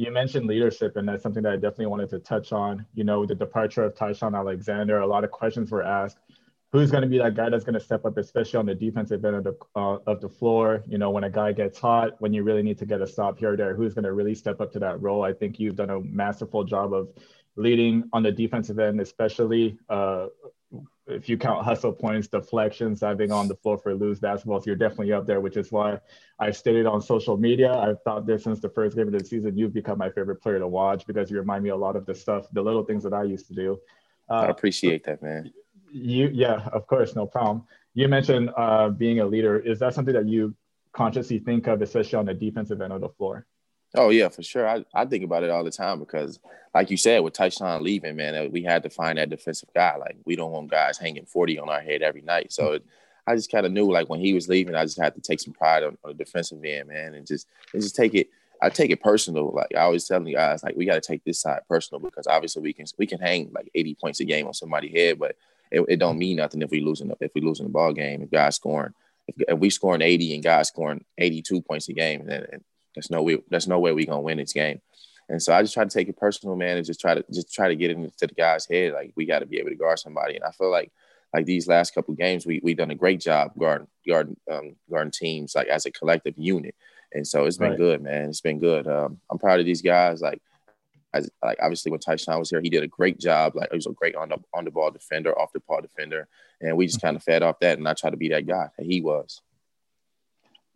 you 0.00 0.10
mentioned 0.10 0.46
leadership, 0.46 0.96
and 0.96 1.06
that's 1.06 1.22
something 1.22 1.42
that 1.42 1.52
I 1.52 1.56
definitely 1.56 1.86
wanted 1.86 2.08
to 2.10 2.20
touch 2.20 2.52
on. 2.52 2.86
You 2.94 3.04
know, 3.04 3.26
the 3.26 3.34
departure 3.34 3.84
of 3.84 3.94
Ty-Shon 3.94 4.34
Alexander, 4.34 5.00
a 5.00 5.06
lot 5.06 5.24
of 5.24 5.30
questions 5.30 5.70
were 5.70 5.82
asked. 5.82 6.16
Who's 6.72 6.90
going 6.90 7.02
to 7.02 7.08
be 7.08 7.18
that 7.18 7.34
guy 7.34 7.50
that's 7.50 7.64
going 7.64 7.74
to 7.74 7.80
step 7.80 8.06
up, 8.06 8.16
especially 8.16 8.58
on 8.58 8.66
the 8.66 8.74
defensive 8.74 9.22
end 9.24 9.36
of 9.36 9.44
the 9.44 9.56
uh, 9.76 9.98
of 10.06 10.22
the 10.22 10.28
floor? 10.28 10.82
You 10.86 10.96
know, 10.96 11.10
when 11.10 11.24
a 11.24 11.30
guy 11.30 11.52
gets 11.52 11.78
hot, 11.78 12.12
when 12.20 12.32
you 12.32 12.44
really 12.44 12.62
need 12.62 12.78
to 12.78 12.86
get 12.86 13.02
a 13.02 13.06
stop 13.06 13.38
here 13.38 13.52
or 13.52 13.56
there, 13.58 13.74
who's 13.74 13.92
going 13.92 14.04
to 14.04 14.14
really 14.14 14.34
step 14.34 14.60
up 14.62 14.72
to 14.72 14.78
that 14.78 15.02
role? 15.02 15.22
I 15.22 15.34
think 15.34 15.60
you've 15.60 15.76
done 15.76 15.90
a 15.90 16.00
masterful 16.00 16.64
job 16.64 16.94
of 16.94 17.08
leading 17.56 18.08
on 18.14 18.22
the 18.22 18.32
defensive 18.32 18.78
end, 18.78 19.02
especially 19.02 19.78
uh, 19.90 20.28
if 21.10 21.28
you 21.28 21.36
count 21.36 21.64
hustle 21.64 21.92
points, 21.92 22.28
deflections, 22.28 23.00
having 23.00 23.32
on 23.32 23.48
the 23.48 23.56
floor 23.56 23.78
for 23.78 23.94
loose 23.94 24.20
basketballs, 24.20 24.66
you're 24.66 24.76
definitely 24.76 25.12
up 25.12 25.26
there, 25.26 25.40
which 25.40 25.56
is 25.56 25.70
why 25.70 25.98
I've 26.38 26.56
stated 26.56 26.86
on 26.86 27.02
social 27.02 27.36
media. 27.36 27.72
I've 27.72 28.00
thought 28.02 28.26
this 28.26 28.44
since 28.44 28.60
the 28.60 28.68
first 28.68 28.96
game 28.96 29.06
of 29.06 29.12
the 29.12 29.24
season. 29.24 29.56
You've 29.56 29.74
become 29.74 29.98
my 29.98 30.10
favorite 30.10 30.42
player 30.42 30.58
to 30.58 30.68
watch 30.68 31.06
because 31.06 31.30
you 31.30 31.38
remind 31.38 31.64
me 31.64 31.70
a 31.70 31.76
lot 31.76 31.96
of 31.96 32.06
the 32.06 32.14
stuff, 32.14 32.46
the 32.52 32.62
little 32.62 32.84
things 32.84 33.02
that 33.04 33.12
I 33.12 33.24
used 33.24 33.46
to 33.48 33.54
do. 33.54 33.78
Uh, 34.28 34.34
I 34.34 34.46
appreciate 34.48 35.04
that, 35.04 35.22
man. 35.22 35.52
You, 35.92 36.30
yeah, 36.32 36.68
of 36.72 36.86
course, 36.86 37.16
no 37.16 37.26
problem. 37.26 37.64
You 37.94 38.08
mentioned 38.08 38.50
uh, 38.56 38.90
being 38.90 39.20
a 39.20 39.26
leader. 39.26 39.58
Is 39.58 39.80
that 39.80 39.94
something 39.94 40.14
that 40.14 40.28
you 40.28 40.54
consciously 40.92 41.38
think 41.38 41.66
of, 41.66 41.82
especially 41.82 42.18
on 42.18 42.26
the 42.26 42.34
defensive 42.34 42.80
end 42.80 42.92
of 42.92 43.00
the 43.00 43.08
floor? 43.08 43.46
Oh 43.96 44.10
yeah, 44.10 44.28
for 44.28 44.42
sure. 44.42 44.68
I, 44.68 44.84
I 44.94 45.04
think 45.04 45.24
about 45.24 45.42
it 45.42 45.50
all 45.50 45.64
the 45.64 45.70
time 45.70 45.98
because, 45.98 46.38
like 46.74 46.90
you 46.90 46.96
said, 46.96 47.20
with 47.20 47.34
Ty-Shon 47.34 47.82
leaving, 47.82 48.14
man, 48.14 48.52
we 48.52 48.62
had 48.62 48.84
to 48.84 48.90
find 48.90 49.18
that 49.18 49.30
defensive 49.30 49.68
guy. 49.74 49.96
Like 49.96 50.16
we 50.24 50.36
don't 50.36 50.52
want 50.52 50.70
guys 50.70 50.96
hanging 50.96 51.26
forty 51.26 51.58
on 51.58 51.68
our 51.68 51.80
head 51.80 52.02
every 52.02 52.22
night. 52.22 52.52
So 52.52 52.64
mm-hmm. 52.64 52.88
I 53.26 53.34
just 53.34 53.50
kind 53.50 53.66
of 53.66 53.72
knew 53.72 53.90
like 53.90 54.08
when 54.08 54.20
he 54.20 54.32
was 54.32 54.48
leaving, 54.48 54.74
I 54.74 54.84
just 54.84 55.00
had 55.00 55.14
to 55.16 55.20
take 55.20 55.40
some 55.40 55.52
pride 55.52 55.82
on, 55.82 55.98
on 56.04 56.12
the 56.12 56.24
defensive 56.24 56.64
end, 56.64 56.88
man, 56.88 57.14
and 57.14 57.26
just 57.26 57.48
and 57.72 57.82
just 57.82 57.96
take 57.96 58.14
it. 58.14 58.30
I 58.62 58.68
take 58.68 58.90
it 58.90 59.02
personal. 59.02 59.50
Like 59.50 59.74
I 59.74 59.80
always 59.80 60.06
tell 60.06 60.22
the 60.22 60.34
guys, 60.34 60.62
like 60.62 60.76
we 60.76 60.84
got 60.84 60.94
to 60.94 61.00
take 61.00 61.24
this 61.24 61.40
side 61.40 61.62
personal 61.68 61.98
because 62.00 62.26
obviously 62.26 62.62
we 62.62 62.72
can 62.72 62.86
we 62.96 63.06
can 63.06 63.18
hang 63.18 63.50
like 63.52 63.70
eighty 63.74 63.96
points 63.96 64.20
a 64.20 64.24
game 64.24 64.46
on 64.46 64.54
somebody's 64.54 64.92
head, 64.92 65.18
but 65.18 65.34
it, 65.72 65.84
it 65.88 65.98
don't 65.98 66.18
mean 66.18 66.36
nothing 66.36 66.62
if 66.62 66.70
we 66.70 66.80
losing 66.80 67.10
if 67.20 67.32
we 67.34 67.40
losing 67.40 67.66
the 67.66 67.72
ball 67.72 67.92
game. 67.92 68.22
If 68.22 68.30
guys 68.30 68.56
scoring, 68.56 68.92
if, 69.26 69.34
if 69.48 69.58
we 69.58 69.70
scoring 69.70 70.02
eighty 70.02 70.34
and 70.34 70.44
guys 70.44 70.68
scoring 70.68 71.04
eighty 71.18 71.42
two 71.42 71.60
points 71.60 71.88
a 71.88 71.92
game, 71.92 72.26
then 72.26 72.62
there's 72.94 73.10
no 73.10 73.22
way. 73.22 73.38
There's 73.48 73.68
no 73.68 73.78
way 73.78 73.92
we're 73.92 74.06
gonna 74.06 74.20
win 74.20 74.38
this 74.38 74.52
game. 74.52 74.80
And 75.28 75.40
so 75.40 75.54
I 75.54 75.62
just 75.62 75.74
try 75.74 75.84
to 75.84 75.90
take 75.90 76.08
it 76.08 76.16
personal, 76.16 76.56
man, 76.56 76.76
and 76.76 76.84
just 76.84 77.00
try 77.00 77.14
to 77.14 77.24
just 77.32 77.54
try 77.54 77.68
to 77.68 77.76
get 77.76 77.92
into 77.92 78.26
the 78.26 78.34
guy's 78.34 78.66
head. 78.66 78.92
Like 78.92 79.12
we 79.14 79.26
got 79.26 79.38
to 79.38 79.46
be 79.46 79.58
able 79.58 79.70
to 79.70 79.76
guard 79.76 80.00
somebody. 80.00 80.34
And 80.34 80.44
I 80.44 80.50
feel 80.50 80.70
like 80.70 80.90
like 81.32 81.46
these 81.46 81.68
last 81.68 81.94
couple 81.94 82.14
games, 82.14 82.44
we 82.44 82.60
we 82.64 82.74
done 82.74 82.90
a 82.90 82.96
great 82.96 83.20
job 83.20 83.52
guarding 83.56 83.86
guarding 84.06 84.36
um, 84.50 84.76
guarding 84.90 85.12
teams 85.12 85.54
like 85.54 85.68
as 85.68 85.86
a 85.86 85.92
collective 85.92 86.34
unit. 86.36 86.74
And 87.12 87.26
so 87.26 87.44
it's 87.44 87.58
been 87.58 87.70
right. 87.70 87.78
good, 87.78 88.02
man. 88.02 88.28
It's 88.28 88.40
been 88.40 88.58
good. 88.58 88.86
Um, 88.88 89.20
I'm 89.30 89.38
proud 89.38 89.60
of 89.60 89.66
these 89.66 89.82
guys. 89.82 90.20
Like 90.20 90.42
as 91.12 91.30
like 91.44 91.58
obviously 91.62 91.92
when 91.92 92.00
Ty-Shon 92.00 92.38
was 92.38 92.50
here, 92.50 92.60
he 92.60 92.70
did 92.70 92.82
a 92.82 92.88
great 92.88 93.18
job. 93.18 93.54
Like 93.54 93.70
he 93.70 93.76
was 93.76 93.86
a 93.86 93.92
great 93.92 94.16
on 94.16 94.30
the 94.30 94.38
on 94.52 94.64
the 94.64 94.70
ball 94.72 94.90
defender, 94.90 95.38
off 95.38 95.52
the 95.52 95.60
ball 95.60 95.80
defender, 95.80 96.28
and 96.60 96.76
we 96.76 96.86
just 96.86 96.98
mm-hmm. 96.98 97.06
kind 97.06 97.16
of 97.16 97.22
fed 97.22 97.44
off 97.44 97.60
that. 97.60 97.78
And 97.78 97.88
I 97.88 97.94
tried 97.94 98.10
to 98.10 98.16
be 98.16 98.30
that 98.30 98.46
guy 98.46 98.68
that 98.76 98.86
he 98.86 99.00
was. 99.00 99.42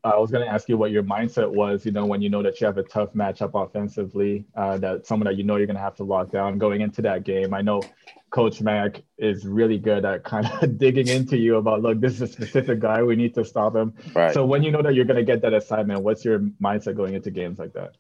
I 0.04 0.18
was 0.18 0.30
going 0.30 0.44
to 0.44 0.52
ask 0.52 0.68
you 0.68 0.76
what 0.76 0.90
your 0.90 1.02
mindset 1.02 1.50
was, 1.50 1.86
you 1.86 1.92
know, 1.92 2.04
when 2.04 2.20
you 2.20 2.28
know 2.28 2.42
that 2.42 2.60
you 2.60 2.66
have 2.66 2.76
a 2.76 2.82
tough 2.82 3.14
matchup 3.14 3.52
offensively, 3.54 4.44
uh, 4.54 4.76
that 4.78 5.06
someone 5.06 5.24
that 5.24 5.38
you 5.38 5.44
know 5.44 5.56
you're 5.56 5.66
going 5.66 5.76
to 5.76 5.82
have 5.82 5.96
to 5.96 6.04
lock 6.04 6.30
down 6.30 6.58
going 6.58 6.82
into 6.82 7.00
that 7.02 7.24
game. 7.24 7.54
I 7.54 7.62
know 7.62 7.82
Coach 8.28 8.60
Mack 8.60 9.02
is 9.16 9.46
really 9.46 9.78
good 9.78 10.04
at 10.04 10.22
kind 10.22 10.46
of 10.46 10.76
digging 10.78 11.08
into 11.08 11.38
you 11.38 11.56
about, 11.56 11.80
look, 11.80 12.00
this 12.00 12.14
is 12.14 12.22
a 12.22 12.26
specific 12.26 12.80
guy, 12.80 13.02
we 13.02 13.16
need 13.16 13.34
to 13.34 13.46
stop 13.46 13.74
him. 13.74 13.94
Right. 14.14 14.34
So 14.34 14.44
when 14.44 14.62
you 14.62 14.70
know 14.70 14.82
that 14.82 14.94
you're 14.94 15.06
going 15.06 15.16
to 15.16 15.24
get 15.24 15.40
that 15.40 15.54
assignment, 15.54 16.02
what's 16.02 16.22
your 16.22 16.40
mindset 16.62 16.96
going 16.96 17.14
into 17.14 17.30
games 17.30 17.58
like 17.58 17.72
that? 17.72 17.92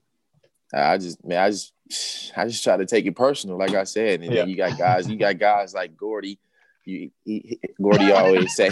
I 0.74 0.98
just, 0.98 1.24
man, 1.24 1.38
I 1.38 1.50
just, 1.50 1.72
I 2.36 2.46
just 2.46 2.62
try 2.62 2.76
to 2.76 2.84
take 2.84 3.06
it 3.06 3.16
personal, 3.16 3.56
like 3.56 3.74
I 3.74 3.84
said. 3.84 4.22
And 4.22 4.34
yeah. 4.34 4.44
you 4.44 4.56
got 4.56 4.76
guys, 4.76 5.08
you 5.08 5.16
got 5.16 5.38
guys 5.38 5.72
like 5.72 5.96
Gordy 5.96 6.38
you, 6.84 7.10
he, 7.24 7.60
Gordy 7.80 8.12
always 8.12 8.54
say, 8.54 8.70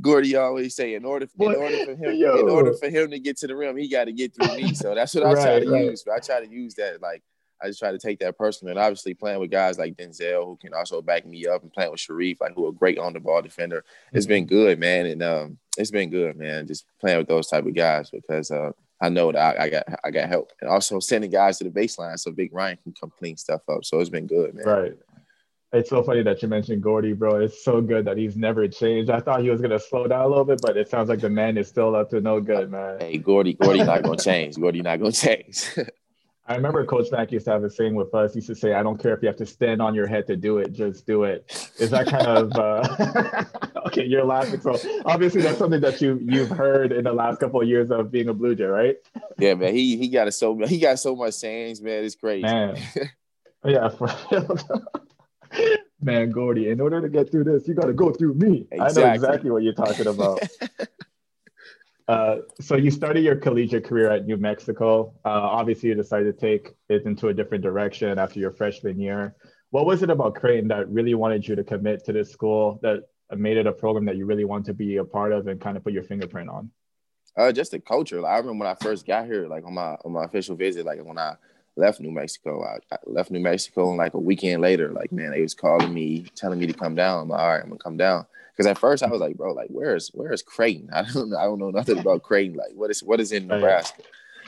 Gordy 0.00 0.36
always 0.36 0.74
say, 0.74 0.94
in 0.94 1.04
order, 1.04 1.26
in 1.38 1.54
order 1.54 1.84
for 1.84 1.94
him, 1.94 2.14
Yo. 2.14 2.38
in 2.38 2.48
order 2.48 2.74
for 2.74 2.88
him 2.88 3.10
to 3.10 3.18
get 3.18 3.36
to 3.38 3.46
the 3.46 3.56
rim, 3.56 3.76
he 3.76 3.88
got 3.88 4.04
to 4.04 4.12
get 4.12 4.34
through 4.34 4.56
me. 4.56 4.74
So 4.74 4.94
that's 4.94 5.14
what 5.14 5.24
I 5.24 5.32
right, 5.32 5.42
try 5.42 5.60
to 5.60 5.70
right. 5.70 5.84
use. 5.86 6.02
But 6.04 6.14
I 6.14 6.18
try 6.18 6.44
to 6.44 6.50
use 6.50 6.74
that 6.74 7.00
like 7.00 7.22
I 7.62 7.68
just 7.68 7.78
try 7.78 7.92
to 7.92 7.98
take 7.98 8.18
that 8.20 8.38
personal. 8.38 8.72
And 8.72 8.80
obviously 8.80 9.14
playing 9.14 9.40
with 9.40 9.50
guys 9.50 9.78
like 9.78 9.96
Denzel 9.96 10.44
who 10.44 10.56
can 10.56 10.72
also 10.74 11.02
back 11.02 11.26
me 11.26 11.46
up 11.46 11.62
and 11.62 11.72
playing 11.72 11.90
with 11.90 12.00
Shereef, 12.00 12.40
like 12.40 12.54
who 12.54 12.66
are 12.66 12.72
great 12.72 12.98
on 12.98 13.12
the 13.12 13.20
ball 13.20 13.42
defender. 13.42 13.84
It's 14.12 14.26
been 14.26 14.44
mm-hmm. 14.44 14.54
good, 14.54 14.78
man. 14.78 15.06
And 15.06 15.22
um, 15.22 15.58
it's 15.76 15.90
been 15.90 16.10
good, 16.10 16.36
man. 16.36 16.66
Just 16.66 16.86
playing 17.00 17.18
with 17.18 17.28
those 17.28 17.48
type 17.48 17.66
of 17.66 17.74
guys 17.74 18.10
because 18.10 18.50
uh, 18.50 18.70
I 19.00 19.08
know 19.08 19.32
that 19.32 19.58
I, 19.58 19.64
I, 19.64 19.68
got 19.68 19.84
I 20.04 20.10
got 20.10 20.28
help. 20.28 20.52
And 20.60 20.70
also 20.70 21.00
sending 21.00 21.30
guys 21.30 21.58
to 21.58 21.64
the 21.64 21.70
baseline 21.70 22.18
so 22.18 22.30
Big 22.30 22.52
Ryan 22.52 22.78
can 22.82 22.94
come 22.98 23.12
clean 23.18 23.36
stuff 23.36 23.62
up. 23.68 23.84
So 23.84 24.00
it's 24.00 24.10
been 24.10 24.26
good, 24.26 24.54
man. 24.54 24.66
Right. 24.66 24.92
It's 25.72 25.88
so 25.88 26.02
funny 26.02 26.22
that 26.24 26.42
you 26.42 26.48
mentioned 26.48 26.82
Gordy, 26.82 27.12
bro. 27.12 27.36
It's 27.36 27.62
so 27.62 27.80
good 27.80 28.04
that 28.06 28.16
he's 28.16 28.36
never 28.36 28.66
changed. 28.66 29.08
I 29.08 29.20
thought 29.20 29.40
he 29.42 29.50
was 29.50 29.60
gonna 29.60 29.78
slow 29.78 30.08
down 30.08 30.22
a 30.22 30.26
little 30.26 30.44
bit, 30.44 30.60
but 30.60 30.76
it 30.76 30.88
sounds 30.88 31.08
like 31.08 31.20
the 31.20 31.30
man 31.30 31.56
is 31.56 31.68
still 31.68 31.94
up 31.94 32.10
to 32.10 32.20
no 32.20 32.40
good, 32.40 32.72
man. 32.72 32.98
Hey, 32.98 33.18
Gordy, 33.18 33.54
Gordy 33.54 33.84
not 33.84 34.02
gonna 34.02 34.16
change. 34.16 34.56
Gordy 34.56 34.82
not 34.82 34.98
gonna 34.98 35.12
change. 35.12 35.70
I 36.50 36.56
remember 36.56 36.84
Coach 36.84 37.12
Mack 37.12 37.30
used 37.30 37.44
to 37.44 37.52
have 37.52 37.62
a 37.62 37.70
saying 37.70 37.94
with 37.94 38.12
us. 38.12 38.32
He 38.32 38.38
used 38.38 38.48
to 38.48 38.56
say, 38.56 38.74
"I 38.74 38.82
don't 38.82 39.00
care 39.00 39.14
if 39.14 39.22
you 39.22 39.28
have 39.28 39.36
to 39.36 39.46
stand 39.46 39.80
on 39.80 39.94
your 39.94 40.08
head 40.08 40.26
to 40.26 40.36
do 40.36 40.58
it, 40.58 40.72
just 40.72 41.06
do 41.06 41.22
it." 41.22 41.48
Is 41.78 41.90
that 41.90 42.08
kind 42.08 42.26
of 42.26 42.52
uh... 42.56 43.44
okay? 43.86 44.04
You're 44.04 44.24
laughing, 44.24 44.60
so 44.60 44.76
obviously 45.04 45.42
that's 45.42 45.58
something 45.58 45.80
that 45.82 46.00
you 46.00 46.18
you've 46.20 46.50
heard 46.50 46.90
in 46.90 47.04
the 47.04 47.12
last 47.12 47.38
couple 47.38 47.60
of 47.60 47.68
years 47.68 47.92
of 47.92 48.10
being 48.10 48.28
a 48.28 48.34
Blue 48.34 48.56
Jay, 48.56 48.64
right? 48.64 48.96
Yeah, 49.38 49.54
man. 49.54 49.72
He 49.72 49.96
he 49.96 50.08
got 50.08 50.34
so 50.34 50.58
he 50.66 50.80
got 50.80 50.98
so 50.98 51.14
much 51.14 51.34
sayings, 51.34 51.80
man. 51.80 52.02
It's 52.02 52.16
crazy. 52.16 52.42
Man. 52.42 52.76
yeah, 53.64 53.88
for 53.88 54.08
Man, 56.02 56.30
Gordy, 56.30 56.70
in 56.70 56.80
order 56.80 57.00
to 57.00 57.08
get 57.08 57.30
through 57.30 57.44
this, 57.44 57.68
you 57.68 57.74
got 57.74 57.86
to 57.86 57.92
go 57.92 58.10
through 58.10 58.34
me. 58.34 58.66
Exactly. 58.70 59.02
I 59.02 59.06
know 59.06 59.14
exactly 59.14 59.50
what 59.50 59.62
you're 59.62 59.74
talking 59.74 60.06
about. 60.06 60.40
uh, 62.08 62.36
so 62.60 62.76
you 62.76 62.90
started 62.90 63.22
your 63.22 63.36
collegiate 63.36 63.84
career 63.84 64.10
at 64.10 64.26
New 64.26 64.38
Mexico. 64.38 65.12
Uh, 65.24 65.28
obviously, 65.28 65.90
you 65.90 65.94
decided 65.94 66.38
to 66.38 66.40
take 66.40 66.74
it 66.88 67.04
into 67.04 67.28
a 67.28 67.34
different 67.34 67.62
direction 67.62 68.18
after 68.18 68.40
your 68.40 68.50
freshman 68.50 68.98
year. 68.98 69.34
What 69.70 69.84
was 69.84 70.02
it 70.02 70.10
about 70.10 70.34
Creighton 70.34 70.68
that 70.68 70.88
really 70.88 71.14
wanted 71.14 71.46
you 71.46 71.54
to 71.54 71.64
commit 71.64 72.04
to 72.06 72.12
this 72.12 72.30
school 72.30 72.80
that 72.82 73.04
made 73.36 73.56
it 73.56 73.66
a 73.66 73.72
program 73.72 74.06
that 74.06 74.16
you 74.16 74.26
really 74.26 74.44
want 74.44 74.66
to 74.66 74.74
be 74.74 74.96
a 74.96 75.04
part 75.04 75.32
of 75.32 75.46
and 75.48 75.60
kind 75.60 75.76
of 75.76 75.84
put 75.84 75.92
your 75.92 76.02
fingerprint 76.02 76.48
on? 76.48 76.70
Uh, 77.36 77.52
just 77.52 77.70
the 77.70 77.78
culture. 77.78 78.20
Like, 78.20 78.32
I 78.32 78.38
remember 78.38 78.64
when 78.64 78.72
I 78.72 78.74
first 78.82 79.06
got 79.06 79.26
here, 79.26 79.46
like 79.46 79.64
on 79.64 79.74
my 79.74 79.96
on 80.04 80.12
my 80.12 80.24
official 80.24 80.56
visit, 80.56 80.84
like 80.84 81.04
when 81.04 81.18
I 81.18 81.34
left 81.80 82.00
New 82.00 82.12
Mexico. 82.12 82.62
I, 82.62 82.78
I, 82.94 82.98
left 83.06 83.30
New 83.30 83.40
Mexico 83.40 83.88
and 83.88 83.98
like 83.98 84.14
a 84.14 84.18
weekend 84.18 84.62
later, 84.62 84.92
like 84.92 85.10
man, 85.10 85.30
they 85.30 85.40
was 85.40 85.54
calling 85.54 85.92
me, 85.92 86.26
telling 86.36 86.60
me 86.60 86.66
to 86.66 86.72
come 86.72 86.94
down. 86.94 87.22
I'm 87.22 87.28
like, 87.28 87.40
all 87.40 87.48
right, 87.48 87.62
I'm 87.62 87.70
gonna 87.70 87.78
come 87.78 87.96
down. 87.96 88.26
Because 88.52 88.70
at 88.70 88.78
first 88.78 89.02
I 89.02 89.08
was 89.08 89.20
like, 89.20 89.36
bro, 89.36 89.52
like 89.52 89.70
where's 89.70 90.10
where's 90.14 90.42
Creighton? 90.42 90.90
I 90.94 91.02
don't 91.02 91.34
I 91.34 91.44
don't 91.44 91.58
know 91.58 91.70
nothing 91.70 91.98
about 91.98 92.22
Creighton. 92.22 92.56
Like 92.56 92.72
what 92.74 92.90
is 92.90 93.02
what 93.02 93.20
is 93.20 93.32
in 93.32 93.46
Nebraska? 93.46 94.02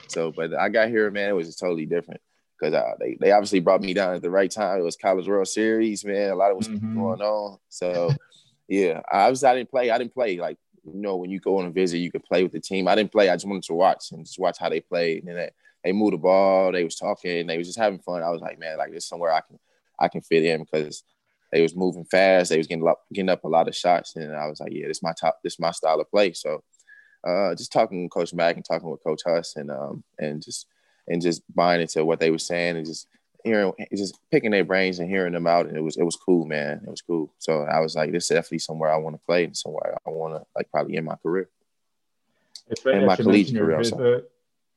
So, 0.08 0.30
but 0.30 0.54
I 0.54 0.68
got 0.68 0.88
here, 0.88 1.10
man, 1.10 1.30
it 1.30 1.34
was 1.34 1.56
totally 1.56 1.86
different. 1.86 2.20
Because 2.60 2.74
uh, 2.74 2.94
they, 3.00 3.16
they 3.18 3.32
obviously 3.32 3.58
brought 3.58 3.80
me 3.80 3.92
down 3.92 4.14
at 4.14 4.22
the 4.22 4.30
right 4.30 4.50
time. 4.50 4.78
It 4.78 4.84
was 4.84 4.94
College 4.94 5.26
World 5.26 5.48
Series, 5.48 6.04
man. 6.04 6.30
A 6.30 6.36
lot 6.36 6.52
of 6.52 6.56
was 6.56 6.68
mm-hmm. 6.68 6.96
going 6.96 7.20
on. 7.20 7.58
So, 7.68 8.12
yeah, 8.68 9.00
I 9.10 9.28
was 9.30 9.42
I 9.42 9.54
didn't 9.56 9.70
play. 9.70 9.90
I 9.90 9.98
didn't 9.98 10.14
play 10.14 10.36
like 10.36 10.58
you 10.84 10.94
know 10.94 11.16
when 11.16 11.30
you 11.30 11.40
go 11.40 11.58
on 11.58 11.66
a 11.66 11.70
visit, 11.70 11.98
you 11.98 12.12
could 12.12 12.24
play 12.24 12.42
with 12.42 12.52
the 12.52 12.60
team. 12.60 12.86
I 12.86 12.94
didn't 12.94 13.10
play. 13.10 13.30
I 13.30 13.34
just 13.34 13.48
wanted 13.48 13.64
to 13.64 13.74
watch 13.74 14.12
and 14.12 14.24
just 14.24 14.38
watch 14.38 14.58
how 14.60 14.68
they 14.68 14.80
played. 14.80 15.24
And 15.24 15.36
that 15.36 15.54
they 15.84 15.92
moved 15.92 16.14
the 16.14 16.18
ball, 16.18 16.72
they 16.72 16.84
was 16.84 16.96
talking, 16.96 17.46
they 17.46 17.58
was 17.58 17.66
just 17.66 17.78
having 17.78 17.98
fun. 17.98 18.22
I 18.22 18.30
was 18.30 18.40
like, 18.40 18.58
man, 18.58 18.78
like 18.78 18.92
this 18.92 19.08
somewhere 19.08 19.32
I 19.32 19.40
can 19.40 19.58
I 19.98 20.08
can 20.08 20.20
fit 20.20 20.44
in 20.44 20.60
because 20.64 21.04
they 21.52 21.62
was 21.62 21.76
moving 21.76 22.04
fast, 22.04 22.50
they 22.50 22.58
was 22.58 22.66
getting 22.66 22.86
up 22.86 23.02
getting 23.12 23.28
up 23.28 23.44
a 23.44 23.48
lot 23.48 23.68
of 23.68 23.76
shots, 23.76 24.16
and 24.16 24.34
I 24.34 24.46
was 24.46 24.60
like, 24.60 24.72
yeah, 24.72 24.88
this 24.88 24.98
is 24.98 25.02
my 25.02 25.12
top, 25.12 25.38
this 25.42 25.58
my 25.58 25.70
style 25.70 26.00
of 26.00 26.10
play. 26.10 26.32
So 26.32 26.62
uh, 27.26 27.54
just 27.54 27.72
talking 27.72 28.02
with 28.02 28.12
Coach 28.12 28.34
Mack 28.34 28.56
and 28.56 28.64
talking 28.64 28.90
with 28.90 29.04
Coach 29.04 29.22
Huss 29.26 29.56
and 29.56 29.70
um 29.70 30.02
and 30.18 30.42
just 30.42 30.66
and 31.08 31.22
just 31.22 31.42
buying 31.54 31.80
into 31.80 32.04
what 32.04 32.20
they 32.20 32.30
were 32.30 32.38
saying 32.38 32.76
and 32.76 32.86
just 32.86 33.08
hearing 33.44 33.72
just 33.94 34.18
picking 34.30 34.50
their 34.50 34.64
brains 34.64 34.98
and 34.98 35.08
hearing 35.08 35.32
them 35.32 35.46
out 35.46 35.66
and 35.66 35.76
it 35.76 35.80
was 35.80 35.96
it 35.96 36.04
was 36.04 36.16
cool 36.16 36.46
man 36.46 36.80
it 36.84 36.90
was 36.90 37.02
cool 37.02 37.32
so 37.38 37.62
i 37.62 37.80
was 37.80 37.96
like 37.96 38.12
this 38.12 38.24
is 38.24 38.28
definitely 38.28 38.58
somewhere 38.58 38.92
i 38.92 38.96
want 38.96 39.16
to 39.16 39.26
play 39.26 39.44
and 39.44 39.56
somewhere 39.56 39.96
i 40.06 40.10
want 40.10 40.34
to 40.34 40.46
like 40.54 40.70
probably 40.70 40.96
in 40.96 41.04
my 41.04 41.16
career 41.16 41.48
in 42.86 43.04
my 43.04 43.16
collegiate 43.16 43.56
career 43.56 44.22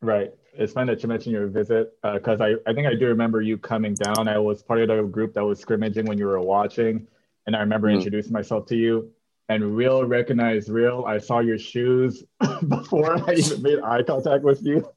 right 0.06 0.32
it's 0.58 0.74
fun 0.74 0.88
that 0.88 1.04
you 1.04 1.10
mentioned 1.10 1.34
your 1.34 1.48
visit 1.48 1.94
because 2.02 2.42
uh, 2.42 2.46
I, 2.46 2.56
I 2.68 2.74
think 2.74 2.88
I 2.88 2.96
do 2.96 3.08
remember 3.08 3.42
you 3.42 3.58
coming 3.58 3.94
down. 3.94 4.28
I 4.28 4.38
was 4.38 4.64
part 4.64 4.82
of 4.82 4.88
the 4.88 5.04
group 5.04 5.34
that 5.34 5.44
was 5.44 5.60
scrimmaging 5.60 6.06
when 6.06 6.18
you 6.18 6.28
were 6.28 6.40
watching, 6.40 7.08
and 7.46 7.56
I 7.56 7.60
remember 7.60 7.88
mm-hmm. 7.88 7.98
introducing 7.98 8.34
myself 8.34 8.66
to 8.68 8.76
you. 8.76 9.12
And 9.48 9.76
real 9.76 10.04
recognized 10.06 10.70
real. 10.70 11.06
I 11.06 11.20
saw 11.20 11.40
your 11.40 11.60
shoes 11.60 12.24
before 12.68 13.16
I 13.30 13.34
even 13.34 13.62
made 13.62 13.80
eye 13.80 14.02
contact 14.02 14.44
with 14.44 14.64
you. 14.64 14.90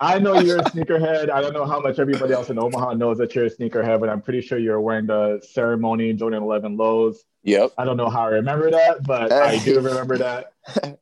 I 0.00 0.18
know 0.18 0.40
you're 0.40 0.58
a 0.58 0.64
sneakerhead. 0.64 1.30
I 1.30 1.40
don't 1.40 1.52
know 1.52 1.66
how 1.66 1.80
much 1.80 1.98
everybody 1.98 2.32
else 2.32 2.50
in 2.50 2.58
Omaha 2.58 2.94
knows 2.94 3.18
that 3.18 3.34
you're 3.34 3.46
a 3.46 3.50
sneakerhead, 3.50 4.00
but 4.00 4.08
I'm 4.08 4.20
pretty 4.20 4.40
sure 4.40 4.58
you're 4.58 4.80
wearing 4.80 5.06
the 5.06 5.40
ceremony 5.46 6.12
Jordan 6.12 6.42
11 6.42 6.76
lows. 6.76 7.24
Yep. 7.42 7.72
I 7.78 7.84
don't 7.84 7.96
know 7.96 8.10
how 8.10 8.22
I 8.22 8.28
remember 8.28 8.70
that, 8.70 9.04
but 9.04 9.32
I 9.32 9.58
do 9.58 9.80
remember 9.80 10.18
that. 10.18 10.52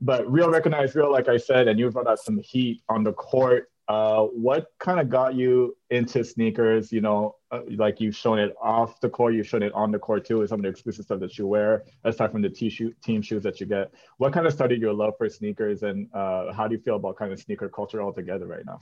But 0.00 0.30
real 0.30 0.50
recognized 0.50 0.94
real, 0.94 1.10
like 1.10 1.28
I 1.28 1.38
said, 1.38 1.68
and 1.68 1.78
you 1.78 1.90
brought 1.90 2.06
out 2.06 2.18
some 2.18 2.38
heat 2.38 2.82
on 2.88 3.02
the 3.02 3.12
court 3.12 3.68
uh, 3.86 4.22
what 4.22 4.68
kind 4.78 4.98
of 4.98 5.10
got 5.10 5.34
you 5.34 5.76
into 5.90 6.24
sneakers? 6.24 6.90
You 6.90 7.00
know, 7.00 7.36
uh, 7.54 7.60
like 7.76 8.00
you've 8.00 8.16
shown 8.16 8.38
it 8.38 8.54
off 8.60 9.00
the 9.00 9.08
court, 9.08 9.34
you've 9.34 9.46
shown 9.46 9.62
it 9.62 9.72
on 9.72 9.90
the 9.90 9.98
court 9.98 10.26
too, 10.26 10.38
with 10.38 10.50
some 10.50 10.60
of 10.60 10.64
the 10.64 10.68
exclusive 10.68 11.04
stuff 11.04 11.20
that 11.20 11.38
you 11.38 11.46
wear, 11.46 11.84
aside 12.04 12.32
from 12.32 12.42
the 12.42 12.50
team 12.50 13.22
shoes 13.22 13.42
that 13.42 13.60
you 13.60 13.66
get. 13.66 13.92
What 14.18 14.32
kind 14.32 14.46
of 14.46 14.52
started 14.52 14.80
your 14.80 14.92
love 14.92 15.14
for 15.18 15.28
sneakers, 15.28 15.82
and 15.82 16.08
uh, 16.14 16.52
how 16.52 16.66
do 16.68 16.74
you 16.74 16.80
feel 16.80 16.96
about 16.96 17.16
kind 17.16 17.32
of 17.32 17.40
sneaker 17.40 17.68
culture 17.68 18.02
altogether 18.02 18.46
right 18.46 18.64
now? 18.66 18.80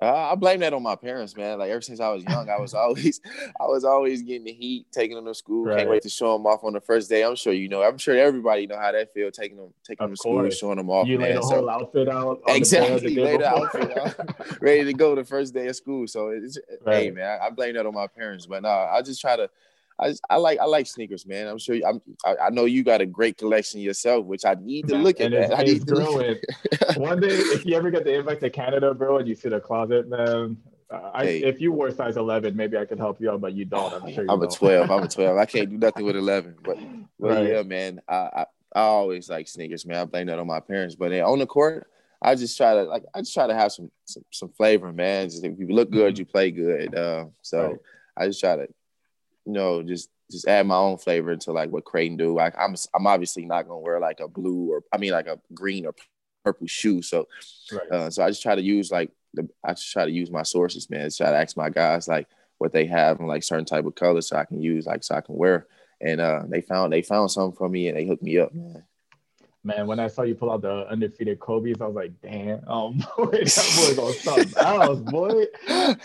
Uh, 0.00 0.30
I 0.30 0.34
blame 0.36 0.60
that 0.60 0.72
on 0.72 0.82
my 0.82 0.94
parents, 0.94 1.36
man. 1.36 1.58
Like 1.58 1.70
ever 1.70 1.80
since 1.80 1.98
I 1.98 2.08
was 2.10 2.22
young, 2.22 2.48
I 2.48 2.58
was 2.58 2.72
always, 2.74 3.20
I 3.60 3.64
was 3.64 3.84
always 3.84 4.22
getting 4.22 4.44
the 4.44 4.52
heat, 4.52 4.86
taking 4.92 5.16
them 5.16 5.24
to 5.26 5.34
school. 5.34 5.64
Right. 5.64 5.78
Can't 5.78 5.90
wait 5.90 6.02
to 6.02 6.08
show 6.08 6.34
them 6.34 6.46
off 6.46 6.62
on 6.62 6.72
the 6.72 6.80
first 6.80 7.08
day. 7.08 7.24
I'm 7.24 7.34
sure 7.34 7.52
you 7.52 7.68
know. 7.68 7.82
I'm 7.82 7.98
sure 7.98 8.16
everybody 8.16 8.66
know 8.68 8.78
how 8.78 8.92
that 8.92 9.12
feel, 9.12 9.30
taking 9.32 9.56
them, 9.56 9.74
taking 9.84 10.04
of 10.04 10.10
them 10.10 10.14
to 10.14 10.16
school, 10.16 10.50
showing 10.50 10.76
them 10.76 10.88
off. 10.88 11.08
You 11.08 11.18
man. 11.18 11.30
lay 11.30 11.34
the 11.34 11.42
so, 11.42 11.56
whole 11.56 11.70
outfit 11.70 12.08
out. 12.08 12.40
Exactly, 12.46 13.14
the 13.14 13.22
lay 13.22 13.36
the 13.38 13.48
outfit 13.48 13.98
out, 13.98 14.60
ready 14.60 14.84
to 14.84 14.92
go 14.92 15.16
the 15.16 15.24
first 15.24 15.52
day 15.52 15.66
of 15.66 15.74
school. 15.74 16.06
So 16.06 16.28
it's, 16.28 16.58
right. 16.84 17.04
hey, 17.04 17.10
man, 17.10 17.40
I, 17.42 17.46
I 17.46 17.50
blame 17.50 17.74
that 17.74 17.84
on 17.84 17.94
my 17.94 18.06
parents. 18.06 18.46
But 18.46 18.62
no, 18.62 18.68
I 18.68 19.02
just 19.02 19.20
try 19.20 19.34
to 19.34 19.50
I, 20.00 20.14
I 20.30 20.36
like 20.36 20.58
I 20.60 20.64
like 20.64 20.86
sneakers, 20.86 21.26
man. 21.26 21.48
I'm 21.48 21.58
sure 21.58 21.74
you, 21.74 21.84
I'm, 21.86 22.00
I, 22.24 22.46
I 22.46 22.50
know 22.50 22.66
you 22.66 22.84
got 22.84 23.00
a 23.00 23.06
great 23.06 23.36
collection 23.36 23.80
yourself, 23.80 24.24
which 24.26 24.44
I 24.44 24.54
need 24.54 24.88
to 24.88 24.96
look 24.96 25.20
at. 25.20 25.32
That. 25.32 25.58
I 25.58 25.62
need 25.62 25.86
to 25.86 25.94
growing. 25.94 26.36
One 26.96 27.20
day, 27.20 27.28
if 27.28 27.66
you 27.66 27.76
ever 27.76 27.90
get 27.90 28.04
the 28.04 28.14
invite 28.14 28.40
to 28.40 28.50
Canada, 28.50 28.94
bro, 28.94 29.18
and 29.18 29.28
you 29.28 29.34
see 29.34 29.48
the 29.48 29.60
closet, 29.60 30.08
man. 30.08 30.56
Uh, 30.90 31.10
I, 31.12 31.24
hey. 31.24 31.42
if 31.42 31.60
you 31.60 31.70
wore 31.70 31.90
size 31.90 32.16
11, 32.16 32.56
maybe 32.56 32.78
I 32.78 32.86
could 32.86 32.98
help 32.98 33.20
you 33.20 33.30
out, 33.30 33.42
but 33.42 33.52
you 33.52 33.66
don't. 33.66 33.92
I'm 33.92 34.12
sure. 34.12 34.22
I'm 34.22 34.40
don't. 34.40 34.52
a 34.52 34.56
12. 34.56 34.90
I'm 34.90 35.02
a 35.02 35.08
12. 35.08 35.36
I 35.36 35.44
can't 35.44 35.68
do 35.68 35.76
nothing 35.76 36.04
with 36.04 36.16
11. 36.16 36.56
But, 36.62 36.78
but 37.20 37.28
right. 37.28 37.48
yeah, 37.48 37.62
man. 37.62 38.00
I, 38.08 38.14
I, 38.14 38.46
I 38.74 38.80
always 38.80 39.28
like 39.28 39.48
sneakers, 39.48 39.84
man. 39.84 39.98
I 39.98 40.04
blame 40.04 40.28
that 40.28 40.38
on 40.38 40.46
my 40.46 40.60
parents. 40.60 40.94
But 40.94 41.12
on 41.12 41.38
the 41.40 41.46
court, 41.46 41.88
I 42.20 42.34
just 42.34 42.56
try 42.56 42.74
to 42.74 42.82
like 42.84 43.04
I 43.14 43.20
just 43.20 43.34
try 43.34 43.46
to 43.46 43.54
have 43.54 43.72
some 43.72 43.90
some, 44.04 44.24
some 44.30 44.48
flavor, 44.50 44.92
man. 44.92 45.28
Just 45.28 45.44
if 45.44 45.58
you 45.58 45.68
look 45.68 45.90
good, 45.90 46.14
mm-hmm. 46.14 46.20
you 46.20 46.26
play 46.26 46.50
good. 46.50 46.94
Uh, 46.94 47.26
so 47.42 47.66
right. 47.66 47.76
I 48.16 48.26
just 48.26 48.40
try 48.40 48.56
to, 48.56 48.68
you 49.48 49.54
know, 49.54 49.82
just 49.82 50.10
just 50.30 50.46
add 50.46 50.66
my 50.66 50.76
own 50.76 50.98
flavor 50.98 51.34
to 51.34 51.52
like 51.52 51.70
what 51.70 51.86
Creighton 51.86 52.18
do. 52.18 52.34
Like 52.34 52.54
I'm 52.58 52.74
I'm 52.94 53.06
obviously 53.06 53.46
not 53.46 53.66
gonna 53.66 53.80
wear 53.80 53.98
like 53.98 54.20
a 54.20 54.28
blue 54.28 54.70
or 54.70 54.84
I 54.92 54.98
mean 54.98 55.12
like 55.12 55.26
a 55.26 55.40
green 55.54 55.86
or 55.86 55.94
purple 56.44 56.66
shoe. 56.66 57.00
So 57.00 57.26
right. 57.72 57.90
uh, 57.90 58.10
so 58.10 58.22
I 58.22 58.28
just 58.28 58.42
try 58.42 58.54
to 58.54 58.62
use 58.62 58.90
like 58.90 59.10
the 59.32 59.48
I 59.64 59.70
just 59.70 59.90
try 59.90 60.04
to 60.04 60.10
use 60.10 60.30
my 60.30 60.42
sources, 60.42 60.90
man. 60.90 61.06
Just 61.06 61.16
try 61.16 61.30
to 61.30 61.36
ask 61.36 61.56
my 61.56 61.70
guys 61.70 62.08
like 62.08 62.28
what 62.58 62.74
they 62.74 62.84
have 62.84 63.20
and 63.20 63.28
like 63.28 63.42
certain 63.42 63.64
type 63.64 63.86
of 63.86 63.94
colors 63.94 64.28
so 64.28 64.36
I 64.36 64.44
can 64.44 64.60
use 64.60 64.84
like 64.84 65.02
so 65.02 65.14
I 65.14 65.22
can 65.22 65.34
wear. 65.34 65.66
And 65.98 66.20
uh, 66.20 66.42
they 66.46 66.60
found 66.60 66.92
they 66.92 67.00
found 67.00 67.30
something 67.30 67.56
for 67.56 67.70
me 67.70 67.88
and 67.88 67.96
they 67.96 68.06
hooked 68.06 68.22
me 68.22 68.38
up, 68.38 68.54
man. 68.54 68.84
Man, 69.64 69.86
when 69.88 69.98
I 69.98 70.06
saw 70.06 70.22
you 70.22 70.34
pull 70.36 70.52
out 70.52 70.62
the 70.62 70.86
undefeated 70.88 71.40
Kobe's, 71.40 71.80
I 71.80 71.86
was 71.86 71.96
like, 71.96 72.12
damn, 72.22 72.60
oh 72.68 72.90
boy, 73.16 73.26
that 73.44 73.74
boy 73.76 73.96
gonna 73.96 74.14
something 74.20 74.54
else, 74.56 75.00
boy. 75.00 75.44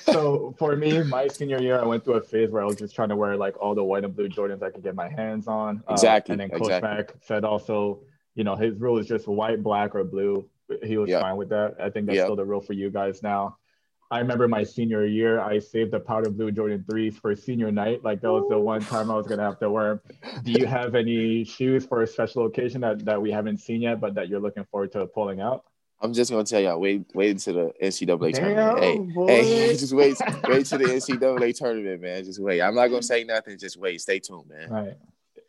So 0.01 0.55
for 0.57 0.75
me, 0.75 1.03
my 1.03 1.27
senior 1.27 1.61
year, 1.61 1.79
I 1.79 1.85
went 1.85 2.03
through 2.03 2.15
a 2.15 2.21
phase 2.21 2.49
where 2.49 2.63
I 2.63 2.65
was 2.65 2.77
just 2.77 2.95
trying 2.95 3.09
to 3.09 3.15
wear 3.15 3.37
like 3.37 3.55
all 3.61 3.75
the 3.75 3.83
white 3.83 4.03
and 4.03 4.15
blue 4.15 4.27
Jordans 4.27 4.63
I 4.63 4.71
could 4.71 4.83
get 4.83 4.95
my 4.95 5.07
hands 5.07 5.47
on. 5.47 5.83
Exactly. 5.89 6.31
Uh, 6.31 6.33
and 6.33 6.41
then 6.41 6.49
Coach 6.59 6.69
exactly. 6.71 6.89
Mack 6.89 7.13
said 7.21 7.45
also, 7.45 8.01
you 8.35 8.43
know, 8.43 8.55
his 8.55 8.75
rule 8.79 8.97
is 8.97 9.07
just 9.07 9.27
white, 9.27 9.61
black, 9.61 9.93
or 9.93 10.03
blue. 10.03 10.49
He 10.83 10.97
was 10.97 11.09
Yep. 11.09 11.21
fine 11.21 11.37
with 11.37 11.49
that. 11.49 11.75
I 11.79 11.89
think 11.91 12.07
that's 12.07 12.17
Yep. 12.17 12.25
still 12.25 12.35
the 12.35 12.45
rule 12.45 12.61
for 12.61 12.73
you 12.73 12.89
guys 12.89 13.21
now. 13.21 13.57
I 14.13 14.19
remember 14.19 14.47
my 14.47 14.63
senior 14.63 15.07
year, 15.07 15.39
I 15.39 15.57
saved 15.57 15.89
the 15.89 15.99
powder 15.99 16.29
blue 16.29 16.51
Jordan 16.51 16.85
threes 16.87 17.17
for 17.17 17.35
senior 17.35 17.71
night. 17.71 18.03
Like 18.03 18.21
that 18.21 18.31
was 18.31 18.45
the 18.47 18.59
one 18.59 18.85
time 18.85 19.09
I 19.09 19.15
was 19.15 19.25
gonna 19.25 19.41
have 19.41 19.57
to 19.57 19.71
wear. 19.71 20.03
Do 20.43 20.51
you 20.51 20.67
have 20.67 20.93
any 20.93 21.43
shoes 21.43 21.83
for 21.87 22.03
a 22.03 22.07
special 22.07 22.45
occasion 22.45 22.81
that, 22.81 23.03
that 23.05 23.19
we 23.19 23.31
haven't 23.31 23.57
seen 23.57 23.81
yet, 23.81 23.99
but 23.99 24.13
that 24.13 24.27
you're 24.29 24.39
looking 24.39 24.65
forward 24.65 24.91
to 24.91 25.07
pulling 25.07 25.41
out? 25.41 25.63
I'm 25.99 26.13
just 26.13 26.29
gonna 26.29 26.43
tell 26.43 26.61
y'all, 26.61 26.79
wait, 26.79 27.07
wait 27.15 27.31
until 27.31 27.55
the 27.55 27.73
NCAA 27.81 28.33
Damn, 28.33 28.41
tournament. 28.43 28.79
Hey, 28.79 28.99
boy. 28.99 29.25
hey, 29.27 29.71
just 29.77 29.93
wait, 29.95 30.21
wait 30.47 30.67
till 30.67 30.77
the 30.77 30.85
NCAA 30.85 31.57
tournament, 31.57 31.99
man. 31.99 32.23
Just 32.23 32.39
wait. 32.39 32.61
I'm 32.61 32.75
not 32.75 32.89
gonna 32.89 33.01
say 33.01 33.23
nothing. 33.23 33.57
Just 33.57 33.77
wait. 33.77 33.99
Stay 33.99 34.19
tuned, 34.19 34.47
man. 34.47 34.69
Right. 34.69 34.93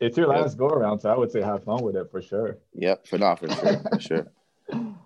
It's 0.01 0.17
your 0.17 0.25
Yep. 0.33 0.41
last 0.41 0.57
go 0.57 0.69
around, 0.69 1.01
so 1.01 1.11
I 1.11 1.15
would 1.15 1.31
say 1.31 1.43
have 1.43 1.63
fun 1.63 1.83
with 1.83 1.95
it 1.95 2.09
for 2.09 2.19
sure. 2.19 2.57
Yep, 2.73 3.05
for 3.05 3.19
not 3.19 3.37
for 3.37 3.47
sure, 3.47 3.83
for 3.91 3.99
sure. 3.99 4.25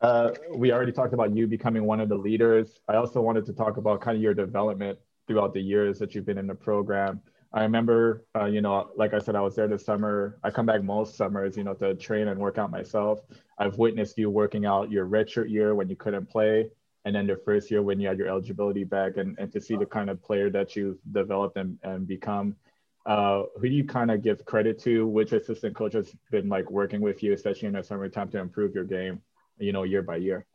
Uh, 0.00 0.30
we 0.54 0.72
already 0.72 0.92
talked 0.92 1.12
about 1.12 1.34
you 1.34 1.46
becoming 1.46 1.84
one 1.84 2.00
of 2.00 2.08
the 2.08 2.14
leaders. 2.16 2.80
I 2.88 2.96
also 2.96 3.20
wanted 3.20 3.44
to 3.46 3.52
talk 3.52 3.76
about 3.76 4.00
kind 4.00 4.16
of 4.16 4.22
your 4.22 4.34
development 4.34 4.98
throughout 5.26 5.52
the 5.52 5.60
years 5.60 5.98
that 5.98 6.14
you've 6.14 6.24
been 6.26 6.38
in 6.38 6.46
the 6.46 6.54
program. 6.54 7.20
I 7.52 7.62
remember, 7.62 8.26
uh, 8.36 8.44
you 8.44 8.60
know, 8.60 8.90
like 8.96 9.14
I 9.14 9.18
said, 9.18 9.34
I 9.34 9.40
was 9.40 9.56
there 9.56 9.66
this 9.66 9.84
summer. 9.84 10.38
I 10.44 10.50
come 10.50 10.66
back 10.66 10.82
most 10.84 11.16
summers, 11.16 11.56
you 11.56 11.64
know, 11.64 11.74
to 11.74 11.94
train 11.94 12.28
and 12.28 12.38
work 12.38 12.58
out 12.58 12.70
myself. 12.70 13.20
I've 13.58 13.78
witnessed 13.78 14.18
you 14.18 14.28
working 14.28 14.66
out 14.66 14.90
your 14.90 15.06
redshirt 15.06 15.50
year 15.50 15.74
when 15.74 15.88
you 15.88 15.96
couldn't 15.96 16.26
play, 16.26 16.68
and 17.04 17.14
then 17.14 17.26
the 17.26 17.36
first 17.36 17.70
year 17.70 17.82
when 17.82 17.98
you 18.00 18.08
had 18.08 18.18
your 18.18 18.28
eligibility 18.28 18.84
back, 18.84 19.16
and, 19.16 19.36
and 19.38 19.50
to 19.52 19.60
see 19.60 19.76
the 19.76 19.86
kind 19.86 20.10
of 20.10 20.22
player 20.22 20.50
that 20.50 20.76
you've 20.76 20.98
developed 21.12 21.56
and, 21.56 21.78
and 21.82 22.06
become. 22.06 22.54
Uh, 23.06 23.44
who 23.56 23.68
do 23.70 23.74
you 23.74 23.84
kind 23.84 24.10
of 24.10 24.22
give 24.22 24.44
credit 24.44 24.78
to? 24.80 25.06
Which 25.06 25.32
assistant 25.32 25.74
coach 25.74 25.94
has 25.94 26.14
been 26.30 26.50
like 26.50 26.70
working 26.70 27.00
with 27.00 27.22
you, 27.22 27.32
especially 27.32 27.68
in 27.68 27.74
the 27.74 27.82
summertime, 27.82 28.28
to 28.32 28.38
improve 28.38 28.74
your 28.74 28.84
game? 28.84 29.22
You 29.58 29.72
know, 29.72 29.82
year 29.82 30.02
by 30.02 30.16
year. 30.16 30.46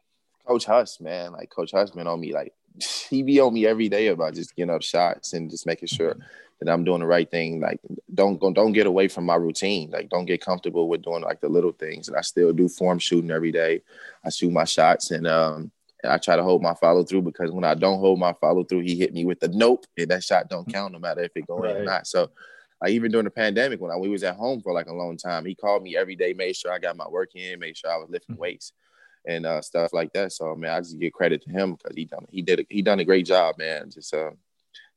Coach 0.48 0.66
Huss, 0.66 1.00
man, 1.00 1.32
like 1.32 1.50
Coach 1.50 1.72
Huss 1.72 1.92
been 1.92 2.08
on 2.08 2.20
me, 2.20 2.34
like 2.34 2.54
he 3.10 3.24
be 3.24 3.40
on 3.40 3.54
me 3.54 3.66
every 3.66 3.90
day 3.90 4.08
about 4.08 4.34
just 4.34 4.56
getting 4.56 4.74
up 4.74 4.82
shots 4.82 5.34
and 5.34 5.50
just 5.50 5.66
making 5.66 5.88
sure 5.88 6.12
mm-hmm. 6.12 6.22
that 6.62 6.72
I'm 6.72 6.84
doing 6.84 7.00
the 7.00 7.08
right 7.08 7.30
thing. 7.30 7.60
Like 7.60 7.80
don't 8.14 8.40
go, 8.40 8.52
don't 8.52 8.74
get 8.74 8.88
away 8.88 9.08
from 9.08 9.26
my 9.26 9.36
routine. 9.36 9.92
Like 9.92 10.10
don't 10.10 10.26
get 10.26 10.44
comfortable 10.44 10.88
with 10.90 11.04
doing 11.04 11.24
like 11.24 11.42
the 11.42 11.50
little 11.50 11.72
things. 11.72 12.08
And 12.08 12.18
I 12.18 12.22
still 12.22 12.54
do 12.54 12.68
form 12.68 13.00
shooting 13.00 13.32
every 13.32 13.52
day. 13.52 13.82
I 14.26 14.30
shoot 14.30 14.52
my 14.52 14.66
shots 14.66 15.12
and 15.12 15.28
um 15.28 15.72
and 16.04 16.12
I 16.12 16.18
try 16.18 16.36
to 16.36 16.44
hold 16.44 16.62
my 16.62 16.74
follow 16.74 17.04
through 17.04 17.22
because 17.22 17.52
when 17.52 17.64
I 17.64 17.76
don't 17.76 18.00
hold 18.00 18.20
my 18.20 18.34
follow 18.42 18.66
through, 18.66 18.82
he 18.82 18.98
hit 18.98 19.14
me 19.14 19.24
with 19.24 19.40
the 19.40 19.48
nope, 19.48 19.86
and 19.98 20.12
that 20.12 20.24
shot 20.24 20.50
don't 20.50 20.64
mm-hmm. 20.64 20.72
count 20.72 20.94
no 20.94 21.00
matter 21.00 21.22
if 21.22 21.32
it 21.36 21.48
go 21.48 21.64
in 21.64 21.78
or 21.78 21.84
not. 21.84 22.08
So. 22.08 22.30
Like 22.82 22.92
even 22.92 23.14
during 23.14 23.24
the 23.24 23.32
pandemic, 23.32 23.80
when 23.80 23.92
I, 23.92 23.96
we 23.96 24.10
was 24.10 24.24
at 24.24 24.36
home 24.36 24.60
for 24.60 24.74
like 24.74 24.88
a 24.88 24.94
long 24.94 25.16
time, 25.16 25.46
he 25.46 25.56
called 25.56 25.84
me 25.84 25.96
every 25.96 26.18
day, 26.18 26.34
made 26.34 26.54
sure 26.54 26.74
I 26.74 26.80
got 26.80 26.98
my 26.98 27.08
work 27.08 27.34
in, 27.34 27.58
made 27.58 27.78
sure 27.78 27.90
I 27.90 27.96
was 27.96 28.10
lifting 28.10 28.36
mm-hmm. 28.36 28.42
weights 28.42 28.74
and 29.26 29.46
uh, 29.46 29.62
stuff 29.62 29.94
like 29.94 30.14
that. 30.14 30.32
So 30.32 30.56
man, 30.56 30.72
I 30.74 30.80
just 30.80 31.00
give 31.00 31.14
credit 31.14 31.42
to 31.44 31.50
him 31.50 31.74
because 31.74 31.96
he 31.96 32.06
done 32.06 32.26
he 32.30 32.42
did 32.42 32.60
a, 32.62 32.66
he 32.70 32.82
done 32.82 33.00
a 33.00 33.06
great 33.06 33.26
job, 33.26 33.58
man. 33.58 33.90
Just 33.90 34.14
uh, 34.14 34.32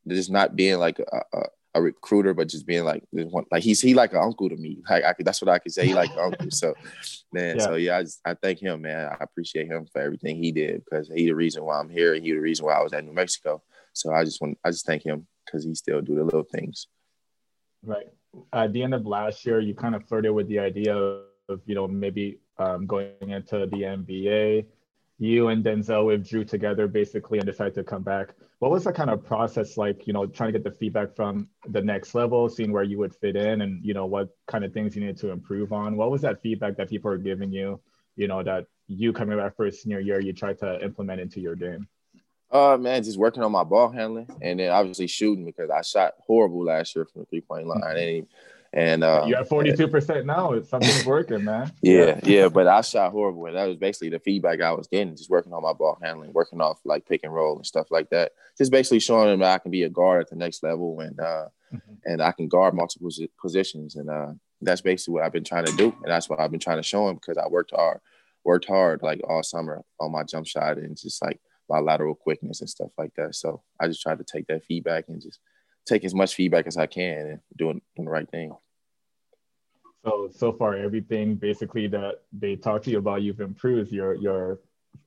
just 0.06 0.30
not 0.30 0.56
being 0.56 0.78
like 0.78 0.98
a, 0.98 1.22
a, 1.32 1.42
a 1.76 1.82
recruiter, 1.82 2.32
but 2.34 2.48
just 2.48 2.66
being 2.66 2.84
like 2.84 3.04
this 3.12 3.30
one, 3.30 3.44
like 3.50 3.62
he's 3.62 3.80
he 3.80 3.94
like 3.94 4.12
an 4.12 4.20
uncle 4.22 4.48
to 4.48 4.56
me. 4.56 4.78
Like 4.88 5.04
I 5.04 5.12
could, 5.12 5.26
that's 5.26 5.42
what 5.42 5.48
I 5.48 5.58
could 5.58 5.72
say. 5.72 5.86
He 5.86 5.94
like 5.94 6.10
an 6.12 6.18
uncle. 6.20 6.50
So 6.50 6.74
man, 7.32 7.56
Yeah. 7.56 7.64
so 7.64 7.74
yeah, 7.74 7.98
I 7.98 8.02
just 8.02 8.20
I 8.24 8.34
thank 8.34 8.60
him, 8.60 8.82
man. 8.82 9.08
I 9.08 9.16
appreciate 9.22 9.66
him 9.66 9.86
for 9.92 10.00
everything 10.00 10.42
he 10.42 10.52
did 10.52 10.84
because 10.84 11.08
he 11.14 11.26
the 11.26 11.34
reason 11.34 11.64
why 11.64 11.78
I'm 11.78 11.90
here 11.90 12.14
and 12.14 12.24
he 12.24 12.32
the 12.32 12.38
reason 12.40 12.64
why 12.66 12.74
I 12.74 12.82
was 12.82 12.92
at 12.92 13.04
New 13.04 13.12
Mexico. 13.12 13.62
So 13.92 14.12
I 14.12 14.24
just 14.24 14.40
want 14.40 14.58
I 14.64 14.70
just 14.70 14.86
thank 14.86 15.04
him 15.04 15.26
because 15.44 15.64
he 15.64 15.74
still 15.74 16.00
do 16.00 16.14
the 16.16 16.24
little 16.24 16.42
things. 16.42 16.88
Right. 17.82 18.06
At 18.52 18.72
the 18.72 18.82
end 18.82 18.94
of 18.94 19.06
last 19.06 19.46
year, 19.46 19.60
you 19.60 19.74
kind 19.74 19.94
of 19.94 20.06
flirted 20.06 20.32
with 20.32 20.48
the 20.48 20.58
idea 20.58 20.94
of, 20.96 21.24
you 21.64 21.74
know, 21.74 21.86
maybe 21.86 22.38
um, 22.58 22.86
going 22.86 23.12
into 23.20 23.66
the 23.66 23.82
NBA. 23.82 24.66
You 25.18 25.48
and 25.48 25.64
Denzel 25.64 26.06
withdrew 26.06 26.44
together 26.44 26.86
basically 26.86 27.38
and 27.38 27.46
decided 27.46 27.74
to 27.74 27.84
come 27.84 28.02
back. 28.02 28.34
What 28.58 28.70
was 28.70 28.84
the 28.84 28.92
kind 28.92 29.08
of 29.08 29.24
process 29.24 29.78
like, 29.78 30.06
you 30.06 30.12
know, 30.12 30.26
trying 30.26 30.52
to 30.52 30.58
get 30.58 30.64
the 30.64 30.76
feedback 30.76 31.14
from 31.14 31.48
the 31.68 31.80
next 31.80 32.14
level, 32.14 32.48
seeing 32.48 32.70
where 32.70 32.82
you 32.82 32.98
would 32.98 33.14
fit 33.14 33.34
in 33.34 33.62
and, 33.62 33.82
you 33.82 33.94
know, 33.94 34.04
what 34.04 34.28
kind 34.46 34.64
of 34.64 34.74
things 34.74 34.94
you 34.94 35.00
needed 35.00 35.18
to 35.18 35.30
improve 35.30 35.72
on? 35.72 35.96
What 35.96 36.10
was 36.10 36.20
that 36.22 36.42
feedback 36.42 36.76
that 36.76 36.90
people 36.90 37.10
were 37.10 37.18
giving 37.18 37.50
you, 37.50 37.80
you 38.16 38.28
know, 38.28 38.42
that 38.42 38.66
you 38.88 39.12
coming 39.12 39.38
back 39.38 39.56
for 39.56 39.66
a 39.66 39.72
senior 39.72 40.00
year, 40.00 40.20
you 40.20 40.34
tried 40.34 40.58
to 40.58 40.82
implement 40.84 41.20
into 41.20 41.40
your 41.40 41.56
game? 41.56 41.88
Uh 42.50 42.76
man, 42.76 43.02
just 43.02 43.18
working 43.18 43.42
on 43.42 43.50
my 43.50 43.64
ball 43.64 43.90
handling 43.90 44.28
and 44.40 44.60
then 44.60 44.70
obviously 44.70 45.08
shooting 45.08 45.44
because 45.44 45.68
I 45.68 45.82
shot 45.82 46.14
horrible 46.20 46.64
last 46.64 46.94
year 46.94 47.04
from 47.04 47.22
the 47.22 47.26
three 47.26 47.40
point 47.40 47.66
line. 47.66 47.96
And, 47.96 48.26
and 48.76 49.02
uh, 49.02 49.24
You're 49.26 49.38
at 49.38 49.48
42% 49.48 50.26
now. 50.26 50.52
It's 50.52 50.68
something's 50.68 51.06
working, 51.06 51.44
man. 51.44 51.72
yeah, 51.82 52.20
yeah, 52.24 52.48
but 52.48 52.66
I 52.66 52.82
shot 52.82 53.10
horrible. 53.10 53.46
And 53.46 53.56
that 53.56 53.66
was 53.66 53.78
basically 53.78 54.10
the 54.10 54.18
feedback 54.20 54.60
I 54.60 54.72
was 54.72 54.86
getting, 54.86 55.16
just 55.16 55.30
working 55.30 55.54
on 55.54 55.62
my 55.62 55.72
ball 55.72 55.98
handling, 56.02 56.34
working 56.34 56.60
off 56.60 56.78
like 56.84 57.06
pick 57.06 57.22
and 57.24 57.32
roll 57.32 57.56
and 57.56 57.64
stuff 57.64 57.86
like 57.90 58.10
that. 58.10 58.32
Just 58.58 58.70
basically 58.70 59.00
showing 59.00 59.28
them 59.28 59.40
that 59.40 59.54
I 59.54 59.58
can 59.58 59.70
be 59.70 59.84
a 59.84 59.88
guard 59.88 60.20
at 60.20 60.28
the 60.28 60.36
next 60.36 60.62
level 60.62 61.00
and 61.00 61.18
uh 61.18 61.46
Mhm. 61.74 61.96
and 62.04 62.22
I 62.22 62.30
can 62.30 62.46
guard 62.46 62.74
multiple 62.74 63.08
positions. 63.40 63.96
And 63.96 64.08
uh 64.10 64.34
that's 64.60 64.82
basically 64.82 65.14
what 65.14 65.22
I've 65.24 65.32
been 65.32 65.42
trying 65.42 65.64
to 65.64 65.76
do. 65.76 65.86
And 66.02 66.12
that's 66.12 66.28
what 66.28 66.38
I've 66.38 66.50
been 66.50 66.60
trying 66.60 66.76
to 66.76 66.82
show 66.82 67.08
him 67.08 67.16
because 67.16 67.38
I 67.38 67.48
worked 67.48 67.72
hard, 67.74 68.00
worked 68.44 68.66
hard 68.66 69.02
like 69.02 69.20
all 69.28 69.42
summer 69.42 69.82
on 69.98 70.12
my 70.12 70.22
jump 70.22 70.46
shot 70.46 70.76
and 70.78 70.96
just 70.96 71.20
like 71.22 71.40
my 71.68 71.78
lateral 71.80 72.14
quickness 72.14 72.60
and 72.60 72.70
stuff 72.70 72.90
like 72.98 73.14
that. 73.16 73.34
So 73.34 73.62
I 73.80 73.88
just 73.88 74.02
tried 74.02 74.18
to 74.18 74.24
take 74.24 74.46
that 74.48 74.64
feedback 74.64 75.08
and 75.08 75.20
just 75.20 75.40
take 75.86 76.04
as 76.04 76.14
much 76.14 76.34
feedback 76.34 76.66
as 76.66 76.76
I 76.76 76.86
can 76.86 77.26
and 77.26 77.40
doing, 77.56 77.80
doing 77.96 78.04
the 78.06 78.10
right 78.12 78.30
thing. 78.30 78.52
So 80.06 80.28
so 80.32 80.52
far, 80.52 80.76
everything 80.76 81.34
basically 81.34 81.88
that 81.88 82.22
they 82.32 82.54
talk 82.54 82.82
to 82.84 82.90
you 82.90 82.98
about, 82.98 83.22
you've 83.22 83.40
improved. 83.40 83.90
Your 83.90 84.14
your 84.14 84.60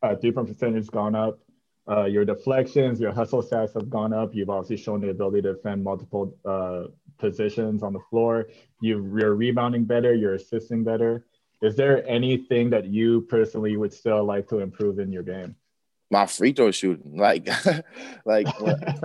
uh, 0.04 0.16
three 0.18 0.32
point 0.32 0.48
percentage 0.50 0.76
has 0.76 0.90
gone 0.90 1.16
up. 1.16 1.40
Uh, 1.90 2.06
your 2.06 2.26
deflections, 2.26 3.00
your 3.00 3.12
hustle 3.12 3.42
stats 3.42 3.74
have 3.74 3.90
gone 3.90 4.14
up. 4.14 4.36
You've 4.36 4.50
obviously 4.50 4.78
shown 4.78 5.00
the 5.02 5.10
ability 5.10 5.42
to 5.44 5.54
defend 5.54 5.84
multiple 5.84 6.38
uh, 6.46 6.84
positions 7.18 7.82
on 7.82 7.94
the 7.94 8.02
floor. 8.10 8.50
you 8.82 8.96
you're 9.18 9.36
rebounding 9.36 9.86
better. 9.86 10.14
You're 10.14 10.36
assisting 10.36 10.84
better. 10.84 11.26
Is 11.62 11.76
there 11.76 12.06
anything 12.08 12.70
that 12.72 12.86
you 12.86 13.22
personally 13.22 13.78
would 13.78 13.94
still 13.94 14.24
like 14.26 14.48
to 14.50 14.60
improve 14.60 15.00
in 15.00 15.12
your 15.12 15.24
game? 15.24 15.56
My 16.10 16.26
free 16.26 16.54
throw 16.54 16.72
shooting. 16.72 17.18
Like, 17.18 17.48
like 18.26 18.48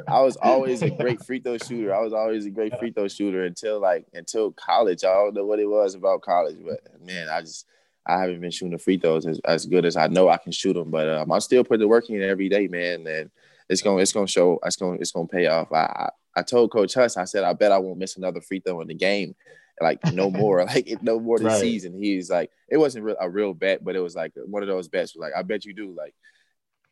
I 0.09 0.21
was 0.23 0.37
always 0.37 0.83
a 0.83 0.91
great 0.91 1.21
free 1.23 1.41
throw 1.41 1.59
shooter. 1.59 1.95
I 1.95 2.01
was 2.01 2.13
always 2.13 2.47
a 2.47 2.51
great 2.51 2.79
free 2.79 2.93
throw 2.93 3.09
shooter 3.09 3.45
until 3.45 3.81
like 3.81 4.07
until 4.15 4.53
college. 4.53 5.05
I 5.05 5.13
don't 5.13 5.35
know 5.35 5.47
what 5.47 5.61
it 5.61 5.67
was 5.69 5.95
about 5.95 6.23
college, 6.23 6.57
but 6.65 6.81
man, 7.05 7.29
I 7.29 7.41
just 7.41 7.67
I 8.07 8.21
haven't 8.21 8.41
been 8.41 8.51
shooting 8.51 8.73
the 8.73 8.79
free 8.79 8.99
throws 8.99 9.27
as, 9.27 9.41
as 9.47 9.67
good 9.67 9.85
as 9.87 9.97
I 9.97 10.09
know 10.09 10.29
I 10.29 10.37
can 10.37 10.53
shoot 10.53 10.75
them. 10.75 10.91
But 10.91 11.09
um, 11.09 11.33
I'm 11.33 11.41
still 11.41 11.65
putting 11.65 11.81
the 11.81 11.89
work 11.89 12.09
in 12.11 12.23
every 12.23 12.49
day, 12.49 12.69
man, 12.69 13.07
and 13.07 13.31
it's 13.69 13.83
gonna 13.83 13.99
it's 13.99 14.13
gonna 14.13 14.27
show. 14.27 14.59
It's 14.65 14.77
gonna 14.77 14.99
it's 15.01 15.13
gonna 15.13 15.27
pay 15.29 15.47
off. 15.47 15.73
I 15.73 15.85
I, 15.85 16.11
I 16.37 16.43
told 16.43 16.73
Coach 16.73 16.95
Huss, 16.95 17.17
I 17.17 17.25
said 17.25 17.45
I 17.45 17.53
bet 17.55 17.73
I 17.73 17.79
won't 17.79 17.99
miss 17.99 18.17
another 18.17 18.41
free 18.41 18.61
throw 18.61 18.81
in 18.81 18.89
the 18.89 18.95
game. 18.95 19.35
Like 19.81 20.01
no 20.05 20.31
more, 20.31 20.65
like 20.67 20.99
no 21.03 21.19
more 21.19 21.39
this 21.39 21.47
Right. 21.47 21.61
season. 21.61 22.01
He's 22.01 22.31
like, 22.31 22.51
it 22.69 22.77
wasn't 22.77 23.17
a 23.21 23.29
real 23.29 23.55
bet, 23.55 23.83
but 23.85 23.97
it 23.97 24.01
was 24.01 24.15
like 24.15 24.33
one 24.37 24.63
of 24.63 24.69
those 24.69 24.89
bets. 24.89 25.17
Like, 25.17 25.33
I 25.37 25.43
bet 25.43 25.65
you 25.65 25.73
do, 25.75 25.93
like, 25.97 26.15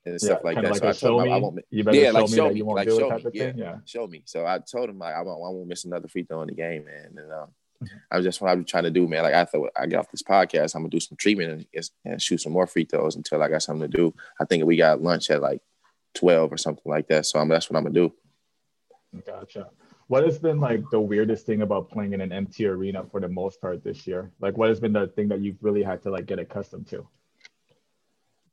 and 0.05 0.21
stuff 0.21 0.41
like 0.45 0.61
that. 0.61 0.77
so 0.77 0.87
a 0.87 0.91
I 0.91 0.93
told 0.93 1.23
him 1.27 1.33
I, 1.33 1.37
I 1.37 1.39
won't. 1.39 1.61
You 1.71 1.85
better 1.85 1.97
Yeah, 1.97 2.11
show 2.11 2.13
like 2.13 2.31
me 2.31 2.37
show 2.37 2.49
that 2.49 2.55
me, 2.55 2.63
like 2.63 2.89
show 2.89 3.11
me, 3.11 3.25
yeah. 3.33 3.45
thing. 3.45 3.59
Yeah. 3.59 3.77
show 3.85 4.07
me. 4.07 4.23
So 4.25 4.47
I 4.47 4.59
told 4.59 4.91
him 4.91 4.99
like 4.99 5.15
I 5.15 5.23
won't, 5.23 5.39
I 5.39 5.49
won't 5.51 5.69
miss 5.69 5.85
another 5.85 6.09
free 6.09 6.25
throw 6.25 6.43
in 6.43 6.49
the 6.49 6.55
game, 6.55 6.85
man. 6.85 7.15
And 7.17 7.33
uh, 7.33 7.47
Mm-hmm. 7.83 7.97
I 8.11 8.17
was 8.17 8.25
just 8.25 8.41
what 8.41 8.51
I've 8.51 8.59
been 8.59 8.65
trying 8.65 8.85
to 8.85 8.91
do, 8.91 9.09
man. 9.09 9.23
Like 9.23 9.35
I 9.35 9.45
thought 9.45 9.71
I 9.77 9.87
get 9.87 9.99
off 9.99 10.11
this 10.11 10.23
podcast, 10.23 10.75
I'm 10.75 10.83
gonna 10.83 10.91
do 10.91 11.01
some 11.01 11.17
treatment 11.17 11.67
and, 11.75 11.91
and 12.05 12.23
shoot 12.23 12.41
some 12.41 12.53
more 12.53 12.67
free 12.67 12.85
throws 12.85 13.17
until 13.17 13.43
I 13.43 13.49
got 13.49 13.63
something 13.63 13.91
to 13.91 13.97
do. 13.97 14.15
I 14.41 14.45
think 14.45 14.65
we 14.65 14.77
got 14.77 15.03
lunch 15.03 15.31
at 15.31 15.43
like 15.43 15.61
twelve 16.15 16.53
or 16.53 16.57
something 16.57 16.89
like 16.91 17.09
that. 17.09 17.27
So 17.27 17.39
I'm, 17.39 17.49
that's 17.49 17.69
what 17.69 17.77
I'm 17.77 17.85
gonna 17.85 17.95
do. 17.95 18.13
Gotcha. 19.27 19.69
What 20.07 20.25
has 20.25 20.39
been 20.39 20.61
like 20.61 20.83
the 20.91 21.01
weirdest 21.01 21.47
thing 21.47 21.63
about 21.63 21.91
playing 21.91 22.13
in 22.13 22.21
an 22.21 22.33
empty 22.33 22.67
arena 22.67 23.05
for 23.11 23.21
the 23.21 23.29
most 23.29 23.61
part 23.61 23.83
this 23.83 24.07
year? 24.07 24.31
Like, 24.41 24.57
what 24.57 24.69
has 24.69 24.79
been 24.79 24.93
the 24.93 25.07
thing 25.09 25.29
that 25.29 25.41
you've 25.41 25.63
really 25.63 25.83
had 25.83 26.03
to 26.03 26.11
like 26.11 26.27
get 26.27 26.39
accustomed 26.39 26.87
to? 26.89 27.07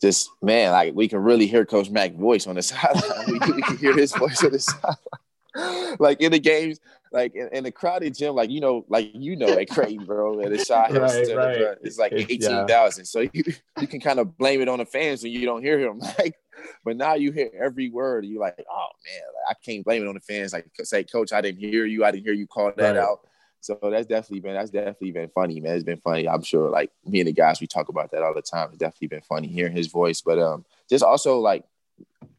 Just 0.02 0.30
man, 0.42 0.72
like 0.72 0.94
we 0.96 1.08
can 1.08 1.20
really 1.20 1.48
hear 1.48 1.66
Coach 1.66 1.90
Mack's 1.90 2.16
voice 2.16 2.48
on 2.48 2.56
the 2.56 2.62
sideline. 2.64 3.26
we, 3.28 3.34
we 3.34 3.62
can 3.62 3.78
hear 3.78 3.96
his 3.96 4.14
voice 4.14 4.44
on 4.44 4.52
the 4.52 4.60
sideline. 4.60 5.96
like 6.00 6.22
in 6.22 6.32
the 6.32 6.40
games, 6.40 6.80
like 7.12 7.36
in, 7.36 7.50
in 7.52 7.64
the 7.64 7.72
crowded 7.72 8.16
gym, 8.16 8.36
like 8.36 8.50
you 8.50 8.62
know, 8.62 8.86
like 8.88 9.12
you 9.14 9.36
know 9.36 9.50
at 9.58 9.70
Creighton, 9.70 10.06
bro, 10.06 10.40
at 10.42 10.52
the 10.52 10.64
shot 10.64 10.92
Right, 10.92 11.36
right. 11.36 11.78
it's 11.82 11.98
like 11.98 12.14
eighteen 12.14 12.68
thousand. 12.68 13.06
So 13.06 13.22
you 13.22 13.44
you 13.82 13.88
can 13.88 14.00
kind 14.00 14.20
of 14.20 14.38
blame 14.38 14.62
it 14.62 14.70
on 14.70 14.80
the 14.80 14.86
fans 14.86 15.24
when 15.24 15.32
you 15.32 15.46
don't 15.46 15.62
hear 15.64 15.80
him. 15.80 16.02
Like, 16.20 16.36
but 16.84 16.98
now 16.98 17.14
you 17.14 17.32
hear 17.32 17.50
every 17.58 17.90
word, 17.90 18.26
You're 18.26 18.42
like, 18.42 18.56
oh 18.70 18.88
man, 19.06 19.22
like, 19.34 19.56
I 19.58 19.66
can't 19.66 19.84
blame 19.86 20.04
it 20.04 20.08
on 20.10 20.16
the 20.16 20.20
fans. 20.20 20.52
Like 20.52 20.66
say, 20.84 21.06
Coach, 21.06 21.32
I 21.32 21.40
didn't 21.40 21.60
hear 21.60 21.86
you. 21.86 22.04
I 22.04 22.12
didn't 22.12 22.26
hear 22.26 22.34
you 22.34 22.48
call 22.48 22.72
that 22.76 22.96
Right. 22.96 22.98
out. 22.98 23.22
So 23.62 23.78
that's 23.82 24.08
definitely 24.08 24.40
been 24.40 24.54
that's 24.54 24.72
definitely 24.72 25.12
been 25.12 25.30
funny, 25.30 25.60
man. 25.60 25.76
It's 25.76 25.84
been 25.84 26.00
funny. 26.00 26.28
I'm 26.28 26.44
sure 26.44 26.70
like 26.70 26.92
me 27.06 27.20
and 27.20 27.28
the 27.28 27.34
guys 27.34 27.60
we 27.60 27.68
talk 27.68 27.90
about 27.90 28.12
that 28.12 28.24
all 28.24 28.34
the 28.34 28.42
time. 28.42 28.70
It's 28.70 28.78
definitely 28.78 29.10
been 29.10 29.22
funny 29.22 29.48
hearing 29.48 29.76
his 29.76 29.88
voice, 29.88 30.22
but 30.22 30.40
um 30.40 30.66
just 30.90 31.04
also 31.04 31.40
like 31.40 31.66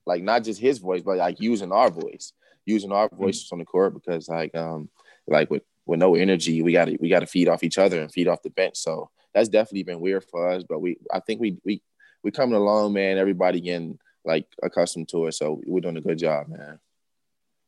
like 0.06 0.22
not 0.22 0.44
just 0.44 0.60
his 0.60 0.78
voice, 0.78 1.02
but 1.02 1.18
like 1.18 1.40
using 1.40 1.72
our 1.72 1.90
voice, 1.90 2.32
using 2.64 2.92
our 2.92 3.08
mm-hmm. 3.08 3.22
voices 3.22 3.44
mm-hmm. 3.44 3.56
on 3.56 3.58
the 3.60 3.64
court 3.66 3.94
because 3.94 4.28
like 4.28 4.54
um 4.54 4.88
like 5.26 5.50
with 5.50 5.62
with 5.86 6.00
no 6.00 6.14
energy, 6.14 6.62
we 6.62 6.72
got 6.72 6.86
to 6.86 6.96
we 7.00 7.08
got 7.08 7.20
to 7.20 7.26
feed 7.26 7.48
off 7.48 7.64
each 7.64 7.78
other 7.78 8.00
and 8.00 8.12
feed 8.12 8.28
off 8.28 8.42
the 8.42 8.50
bench. 8.50 8.76
So 8.76 9.10
that's 9.34 9.48
definitely 9.48 9.82
been 9.82 10.00
weird 10.00 10.24
for 10.24 10.50
us, 10.50 10.64
but 10.68 10.80
we 10.80 10.96
I 11.12 11.20
think 11.20 11.40
we 11.40 11.58
we 11.64 11.82
we 12.22 12.30
coming 12.30 12.56
along, 12.56 12.94
man. 12.94 13.18
Everybody 13.18 13.60
getting 13.60 13.98
like 14.24 14.46
accustomed 14.62 15.08
to 15.10 15.26
it, 15.26 15.32
so 15.32 15.60
we're 15.66 15.80
doing 15.80 15.96
a 15.96 16.02
good 16.02 16.18
job, 16.18 16.48
man 16.48 16.78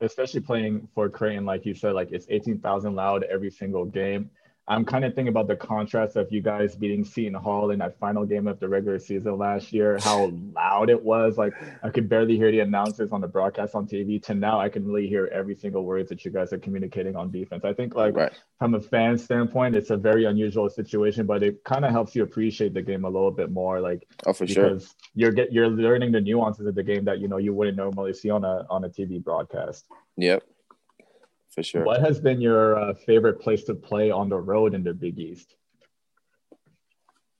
especially 0.02 0.40
playing 0.40 0.88
for 0.94 1.08
Creighton, 1.08 1.44
like 1.44 1.64
you 1.64 1.74
said, 1.74 1.94
like 1.94 2.10
it's 2.12 2.26
18,000 2.28 2.94
loud 2.94 3.24
every 3.24 3.50
single 3.50 3.84
game. 3.84 4.30
I'm 4.68 4.84
kind 4.84 5.04
of 5.04 5.14
thinking 5.14 5.28
about 5.28 5.48
the 5.48 5.56
contrast 5.56 6.14
of 6.14 6.30
you 6.30 6.40
guys 6.40 6.76
beating 6.76 7.04
Seton 7.04 7.34
Hall 7.34 7.70
in 7.70 7.80
that 7.80 7.98
final 7.98 8.24
game 8.24 8.46
of 8.46 8.60
the 8.60 8.68
regular 8.68 9.00
season 9.00 9.36
last 9.36 9.72
year, 9.72 9.98
how 10.00 10.32
loud 10.54 10.88
it 10.88 11.02
was. 11.02 11.36
Like 11.36 11.52
I 11.82 11.90
could 11.90 12.08
barely 12.08 12.36
hear 12.36 12.52
the 12.52 12.60
announcers 12.60 13.10
on 13.10 13.20
the 13.20 13.26
broadcast 13.26 13.74
on 13.74 13.88
TV 13.88 14.22
to 14.24 14.34
now 14.34 14.60
I 14.60 14.68
can 14.68 14.86
really 14.86 15.08
hear 15.08 15.28
every 15.32 15.56
single 15.56 15.84
word 15.84 16.08
that 16.08 16.24
you 16.24 16.30
guys 16.30 16.52
are 16.52 16.58
communicating 16.58 17.16
on 17.16 17.32
defense. 17.32 17.64
I 17.64 17.72
think 17.72 17.96
like 17.96 18.14
right. 18.14 18.32
from 18.60 18.74
a 18.74 18.80
fan 18.80 19.18
standpoint, 19.18 19.74
it's 19.74 19.90
a 19.90 19.96
very 19.96 20.26
unusual 20.26 20.70
situation, 20.70 21.26
but 21.26 21.42
it 21.42 21.64
kind 21.64 21.84
of 21.84 21.90
helps 21.90 22.14
you 22.14 22.22
appreciate 22.22 22.72
the 22.72 22.82
game 22.82 23.04
a 23.04 23.10
little 23.10 23.32
bit 23.32 23.50
more. 23.50 23.80
Like 23.80 24.06
oh 24.26 24.32
for 24.32 24.46
sure. 24.46 24.78
You're 25.14 25.32
get 25.32 25.52
you're 25.52 25.68
learning 25.68 26.12
the 26.12 26.20
nuances 26.20 26.68
of 26.68 26.76
the 26.76 26.84
game 26.84 27.04
that 27.06 27.18
you 27.18 27.26
know 27.26 27.38
you 27.38 27.52
wouldn't 27.52 27.76
normally 27.76 28.14
see 28.14 28.30
on 28.30 28.44
a 28.44 28.64
on 28.70 28.84
a 28.84 28.88
TV 28.88 29.22
broadcast. 29.22 29.86
Yep 30.16 30.44
for 31.52 31.62
sure. 31.62 31.84
What 31.84 32.00
has 32.00 32.20
been 32.20 32.40
your 32.40 32.78
uh, 32.78 32.94
favorite 32.94 33.40
place 33.40 33.64
to 33.64 33.74
play 33.74 34.10
on 34.10 34.28
the 34.28 34.38
road 34.38 34.74
in 34.74 34.82
the 34.82 34.94
Big 34.94 35.18
East? 35.18 35.54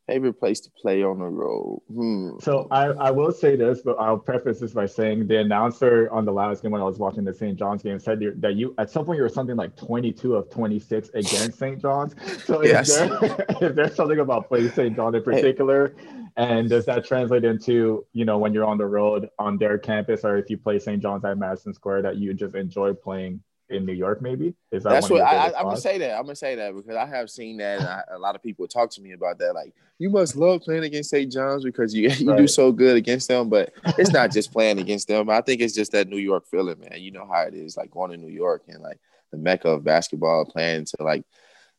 Favorite 0.09 0.35
place 0.35 0.61
to 0.61 0.71
play 0.71 1.03
on 1.03 1.21
the 1.21 1.27
road. 1.27 1.81
Hmm. 1.91 2.31
So 2.41 2.67
I, 2.71 2.87
I 2.87 3.11
will 3.11 3.33
say 3.33 3.57
this, 3.57 3.81
but 3.83 3.97
I'll 3.99 4.19
preface 4.19 4.59
this 4.59 4.73
by 4.73 4.85
saying 4.85 5.29
the 5.29 5.39
announcer 5.39 6.11
on 6.11 6.25
the 6.25 6.33
last 6.33 6.63
game 6.63 6.73
when 6.73 6.83
I 6.83 6.85
was 6.85 6.99
watching 6.99 7.25
the 7.25 7.33
St. 7.33 7.57
John's 7.57 7.83
game 7.83 7.99
said 8.01 8.21
that 8.41 8.57
you 8.57 8.75
at 8.79 8.91
some 8.91 9.07
point 9.07 9.17
you 9.17 9.23
were 9.23 9.29
something 9.29 9.57
like 9.57 9.77
22 9.77 10.35
of 10.35 10.51
26 10.51 11.11
against 11.11 11.59
St. 11.59 11.81
John's. 11.81 12.15
So 12.45 12.61
is, 12.61 12.71
yes. 12.71 12.97
there, 12.97 13.47
is 13.71 13.77
there 13.77 13.95
something 13.95 14.19
about 14.19 14.49
playing 14.49 14.71
St. 14.71 14.95
John 14.97 15.15
in 15.15 15.23
particular? 15.23 15.95
And 16.37 16.69
does 16.69 16.85
that 16.87 17.07
translate 17.07 17.45
into, 17.45 18.05
you 18.13 18.25
know, 18.25 18.39
when 18.39 18.53
you're 18.53 18.65
on 18.65 18.79
the 18.79 18.87
road 18.87 19.31
on 19.39 19.57
their 19.57 19.79
campus 19.79 20.25
or 20.25 20.37
if 20.37 20.51
you 20.51 20.59
play 20.59 20.79
St. 20.81 21.01
John's 21.01 21.25
at 21.25 21.39
Madison 21.39 21.73
Square 21.73 22.03
that 22.03 22.17
you 22.17 22.35
just 22.35 22.57
enjoy 22.57 22.93
playing 22.93 23.41
in 23.69 23.87
New 23.87 23.93
York, 23.93 24.21
maybe. 24.21 24.55
Is 24.71 24.83
that 24.83 24.91
that's 24.91 25.11
what 25.11 25.23
I, 25.23 25.47
am 25.47 25.65
gonna 25.65 25.77
say 25.77 25.99
that. 25.99 26.17
I'm 26.17 26.23
gonna 26.23 26.37
say 26.37 26.55
that 26.57 26.75
because 26.75 26.97
I 26.97 27.07
have 27.07 27.31
seen 27.31 27.57
that, 27.59 27.81
and 27.81 27.89
I, 27.89 28.03
a 28.13 28.19
lot 28.19 28.35
of 28.35 28.43
people 28.43 28.67
talk 28.67 28.91
to 28.91 29.01
me 29.01 29.13
about 29.13 29.39
that. 29.39 29.55
Like, 29.55 29.75
you 29.99 30.11
must 30.11 30.37
love 30.37 30.63
playing 30.63 30.85
against 30.85 31.11
St. 31.11 31.33
John's 31.33 31.65
because 31.65 31.95
you 31.95 32.09
you 32.19 32.31
right. 32.31 32.39
do 32.39 32.47
so 32.47 32.73
good 32.73 32.97
against 32.97 33.29
them. 33.29 33.49
But 33.49 33.73
it's 33.99 34.13
not 34.13 34.31
just 34.31 34.53
playing 34.53 34.79
against 34.79 35.09
them. 35.09 35.31
I 35.31 35.41
think 35.41 35.61
it's 35.61 35.75
just 35.75 35.93
that 35.93 36.09
New 36.09 36.19
York 36.19 36.47
feeling, 36.47 36.79
man. 36.81 37.01
You 37.01 37.11
know 37.11 37.27
how 37.27 37.43
it 37.43 37.55
is, 37.55 37.77
like 37.77 37.91
going 37.91 38.11
to 38.11 38.17
New 38.17 38.33
York 38.33 38.65
and 38.69 38.83
like 38.83 39.01
the 39.31 39.39
mecca 39.39 39.69
of 39.69 39.85
basketball, 39.85 40.45
playing 40.45 40.85
to 40.87 40.97
like 41.01 41.25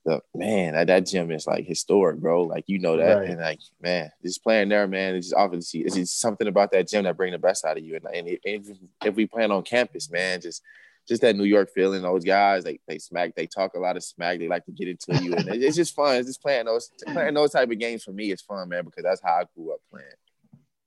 the 0.05 0.21
man 0.35 0.73
that, 0.73 0.87
that 0.87 1.05
gym 1.05 1.31
is 1.31 1.47
like 1.47 1.65
historic, 1.65 2.17
bro. 2.17 2.43
Like 2.43 2.65
you 2.67 2.79
know 2.79 2.97
that, 2.97 3.13
right. 3.13 3.29
and 3.29 3.39
like 3.39 3.59
man, 3.81 4.11
just 4.21 4.43
playing 4.43 4.69
there, 4.69 4.87
man. 4.87 5.15
It's 5.15 5.27
just 5.27 5.35
obviously 5.35 5.81
it's 5.81 5.95
just 5.95 6.19
something 6.19 6.47
about 6.47 6.71
that 6.71 6.87
gym 6.89 7.05
that 7.05 7.17
bring 7.17 7.31
the 7.31 7.39
best 7.39 7.65
out 7.65 7.77
of 7.77 7.83
you. 7.83 7.95
And, 7.95 8.05
and, 8.13 8.37
if, 8.43 8.77
if 9.05 9.15
we 9.15 9.25
plan 9.25 9.51
on 9.51 9.63
campus, 9.63 10.11
man, 10.11 10.41
just 10.41 10.61
just 11.07 11.21
that 11.21 11.35
New 11.35 11.43
York 11.43 11.69
feeling. 11.73 12.01
Those 12.01 12.23
guys, 12.23 12.63
they 12.63 12.79
they 12.87 12.99
smack, 12.99 13.35
they 13.35 13.47
talk 13.47 13.73
a 13.75 13.79
lot 13.79 13.97
of 13.97 14.03
smack. 14.03 14.39
They 14.39 14.47
like 14.47 14.65
to 14.65 14.71
get 14.71 14.87
into 14.87 15.23
you, 15.23 15.33
and 15.33 15.47
it's 15.49 15.75
just 15.75 15.95
fun. 15.95 16.17
It's 16.17 16.27
just 16.27 16.41
playing 16.41 16.65
those 16.65 16.91
playing 17.07 17.33
those 17.33 17.51
type 17.51 17.69
of 17.69 17.79
games 17.79 18.03
for 18.03 18.11
me. 18.11 18.31
It's 18.31 18.41
fun, 18.41 18.69
man, 18.69 18.85
because 18.85 19.03
that's 19.03 19.21
how 19.21 19.33
I 19.33 19.43
grew 19.55 19.73
up 19.73 19.79
playing. 19.91 20.07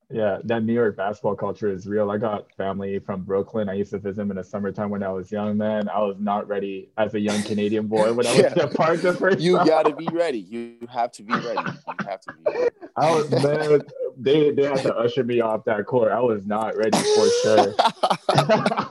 Yeah, 0.09 0.39
that 0.45 0.63
New 0.63 0.73
York 0.73 0.97
basketball 0.97 1.35
culture 1.35 1.69
is 1.69 1.85
real. 1.85 2.13
I 2.13 2.19
got 2.19 2.53
family 2.57 3.01
from 3.01 3.23
Brooklyn. 3.23 3.69
I 3.69 3.73
used 3.73 3.91
to 3.91 3.99
visit 3.99 4.19
them 4.19 4.31
in 4.31 4.37
the 4.37 4.45
summertime 4.45 4.89
when 4.89 5.03
I 5.03 5.09
was 5.09 5.33
young, 5.33 5.57
man. 5.57 5.89
I 5.89 5.99
was 5.99 6.17
not 6.21 6.47
ready 6.47 6.91
as 6.97 7.15
a 7.15 7.21
young 7.21 7.43
Canadian 7.43 7.89
boy 7.89 8.13
when 8.13 8.25
I 8.25 8.31
was 8.31 8.39
yeah. 8.57 8.67
part 8.67 9.03
the 9.03 9.15
first 9.15 9.41
You 9.41 9.57
got 9.57 9.85
to 9.87 9.97
be 9.97 10.07
ready. 10.13 10.39
You 10.39 10.77
have 10.89 11.11
to 11.13 11.25
be 11.25 11.33
ready. 11.33 11.59
You 11.59 11.95
have 12.07 12.21
to 12.21 12.33
be 12.33 12.53
ready. 12.53 12.71
I 12.97 13.15
was, 13.17 13.31
man, 13.31 13.83
they, 14.17 14.53
they 14.53 14.63
had 14.63 14.83
to 14.83 14.95
usher 14.95 15.25
me 15.25 15.41
off 15.41 15.65
that 15.65 15.87
court. 15.87 16.13
I 16.13 16.21
was 16.21 16.47
not 16.47 16.77
ready 16.77 16.97
for 16.97 17.29
sure. 17.43 17.75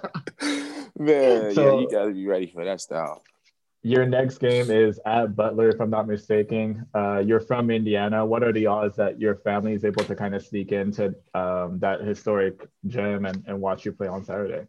Man, 0.97 1.51
so, 1.55 1.75
yeah, 1.75 1.81
you 1.81 1.89
got 1.89 2.05
to 2.05 2.13
be 2.13 2.27
ready 2.27 2.47
for 2.47 2.65
that 2.65 2.81
style. 2.81 3.23
Your 3.83 4.05
next 4.07 4.39
game 4.39 4.71
is 4.71 4.99
at 5.05 5.35
Butler, 5.35 5.69
if 5.69 5.79
I'm 5.79 5.91
not 5.91 6.07
mistaken. 6.07 6.87
Uh, 6.95 7.19
you're 7.19 7.39
from 7.39 7.69
Indiana. 7.69 8.25
What 8.25 8.43
are 8.43 8.51
the 8.51 8.65
odds 8.65 8.95
that 8.95 9.19
your 9.19 9.35
family 9.35 9.73
is 9.73 9.85
able 9.85 10.03
to 10.05 10.15
kind 10.15 10.33
of 10.33 10.43
sneak 10.43 10.71
into 10.71 11.13
um, 11.35 11.77
that 11.79 12.01
historic 12.01 12.67
gym 12.87 13.25
and, 13.25 13.43
and 13.45 13.61
watch 13.61 13.85
you 13.85 13.91
play 13.91 14.07
on 14.07 14.25
Saturday? 14.25 14.65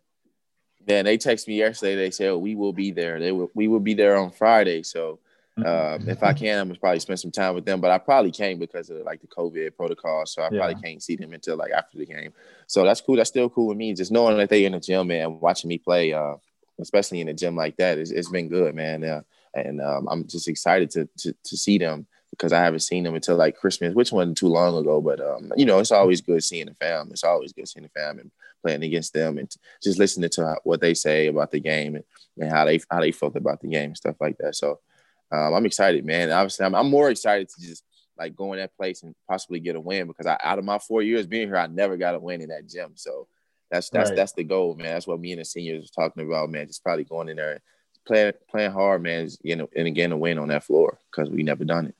Yeah, 0.87 1.03
they 1.03 1.17
texted 1.17 1.49
me 1.49 1.57
yesterday. 1.57 1.97
They 1.97 2.11
said 2.11 2.35
we 2.35 2.55
will 2.55 2.75
be 2.75 2.91
there. 2.91 3.19
They 3.19 3.33
will, 3.33 3.51
we 3.55 3.69
will 3.69 3.81
be 3.81 3.95
there 3.95 4.19
on 4.19 4.33
Friday. 4.33 4.83
So 4.83 5.19
um, 5.65 6.09
if 6.09 6.23
I 6.23 6.35
can, 6.35 6.59
I'm 6.59 6.69
gonna 6.69 6.79
probably 6.79 7.01
spend 7.01 7.19
some 7.19 7.31
time 7.31 7.55
with 7.55 7.65
them. 7.65 7.81
But 7.81 7.91
I 7.91 7.99
probably 7.99 8.31
can't 8.31 8.61
because 8.61 8.91
of 8.91 8.99
like 8.99 9.21
the 9.21 9.27
COVID 9.27 9.75
protocol. 9.77 10.27
So 10.27 10.43
I 10.43 10.49
yeah. 10.51 10.59
probably 10.59 10.83
can't 10.83 11.03
see 11.03 11.17
them 11.17 11.33
until 11.33 11.57
like 11.57 11.73
after 11.73 11.97
the 11.97 12.07
game. 12.07 12.33
So 12.67 12.85
that's 12.85 13.01
cool. 13.01 13.17
That's 13.17 13.31
still 13.31 13.49
cool 13.49 13.69
with 13.69 13.79
me. 13.79 13.95
Just 13.95 14.13
knowing 14.13 14.37
that 14.37 14.51
they're 14.51 14.67
in 14.67 14.73
the 14.73 14.81
gym 14.81 15.11
and 15.11 15.41
watching 15.41 15.69
me 15.69 15.79
play, 15.79 16.13
uh, 16.13 16.35
especially 16.79 17.21
in 17.21 17.29
the 17.29 17.35
gym 17.35 17.57
like 17.57 17.77
that, 17.79 17.97
it's, 17.99 18.11
it's 18.11 18.31
been 18.31 18.49
good, 18.49 18.75
man. 18.75 19.03
Uh, 19.03 19.23
and 19.55 19.81
um, 19.81 20.07
I'm 20.11 20.27
just 20.27 20.49
excited 20.49 20.91
to, 20.91 21.09
to 21.19 21.35
to 21.45 21.57
see 21.57 21.79
them 21.79 22.07
because 22.31 22.53
I 22.53 22.63
haven't 22.63 22.81
seen 22.81 23.05
them 23.05 23.15
until 23.15 23.37
like 23.37 23.57
Christmas, 23.57 23.95
which 23.95 24.13
wasn't 24.13 24.37
too 24.37 24.49
long 24.49 24.77
ago. 24.77 25.01
But 25.01 25.21
um, 25.21 25.53
you 25.57 25.65
know, 25.65 25.79
it's 25.79 25.93
always 25.93 26.21
good 26.21 26.45
seeing 26.45 26.67
the 26.67 26.75
fam. 26.75 27.09
It's 27.11 27.25
always 27.25 27.53
good 27.53 27.69
seeing 27.69 27.85
the 27.85 27.89
fam 27.89 28.19
and 28.19 28.31
playing 28.63 28.83
against 28.83 29.15
them 29.15 29.39
and 29.39 29.51
just 29.83 29.99
listening 29.99 30.29
to 30.31 30.57
what 30.65 30.81
they 30.81 30.93
say 30.93 31.29
about 31.29 31.51
the 31.51 31.61
game 31.61 31.95
and, 31.95 32.05
and 32.39 32.53
how 32.53 32.65
they 32.65 32.81
how 32.91 33.01
they 33.01 33.13
felt 33.13 33.37
about 33.37 33.61
the 33.61 33.69
game 33.69 33.91
and 33.91 33.97
stuff 33.97 34.17
like 34.21 34.37
that. 34.39 34.55
So 34.55 34.81
um, 35.33 35.55
I'm 35.55 35.67
excited, 35.67 36.05
man. 36.05 36.31
Obviously, 36.31 36.67
I'm, 36.67 36.75
I'm 36.75 36.91
more 36.91 37.11
excited 37.11 37.49
to 37.49 37.61
just 37.61 37.85
like 38.19 38.35
go 38.35 38.53
in 38.53 38.59
that 38.59 38.77
place 38.77 39.03
and 39.03 39.15
possibly 39.29 39.61
get 39.61 39.77
a 39.77 39.81
win 39.81 40.07
because 40.07 40.27
I, 40.27 40.39
out 40.43 40.59
of 40.59 40.65
my 40.65 40.79
four 40.79 41.03
years 41.03 41.27
being 41.27 41.49
here, 41.49 41.57
I 41.57 41.67
never 41.67 41.97
got 41.97 42.15
a 42.15 42.19
win 42.19 42.41
in 42.41 42.49
that 42.49 42.69
gym. 42.69 42.93
So 42.95 43.29
that's 43.71 43.91
that's 43.91 44.11
right. 44.11 44.17
that's 44.17 44.33
the 44.33 44.45
goal, 44.45 44.75
man. 44.75 44.95
That's 44.95 45.07
what 45.07 45.21
me 45.21 45.33
and 45.33 45.41
the 45.41 45.45
seniors 45.45 45.91
are 45.91 46.03
talking 46.03 46.27
about, 46.27 46.51
man. 46.51 46.67
Just 46.67 46.85
probably 46.85 47.05
going 47.05 47.29
in 47.29 47.37
there, 47.37 47.61
playing 48.07 48.33
playing 48.49 48.73
hard, 48.73 49.03
man, 49.03 49.29
you 49.43 49.57
know, 49.57 49.69
and 49.77 49.87
again 49.87 50.13
a 50.13 50.17
win 50.17 50.39
on 50.39 50.49
that 50.49 50.65
floor 50.65 50.99
because 51.11 51.31
we 51.31 51.43
never 51.43 51.65
done 51.65 51.87
it. 51.87 51.95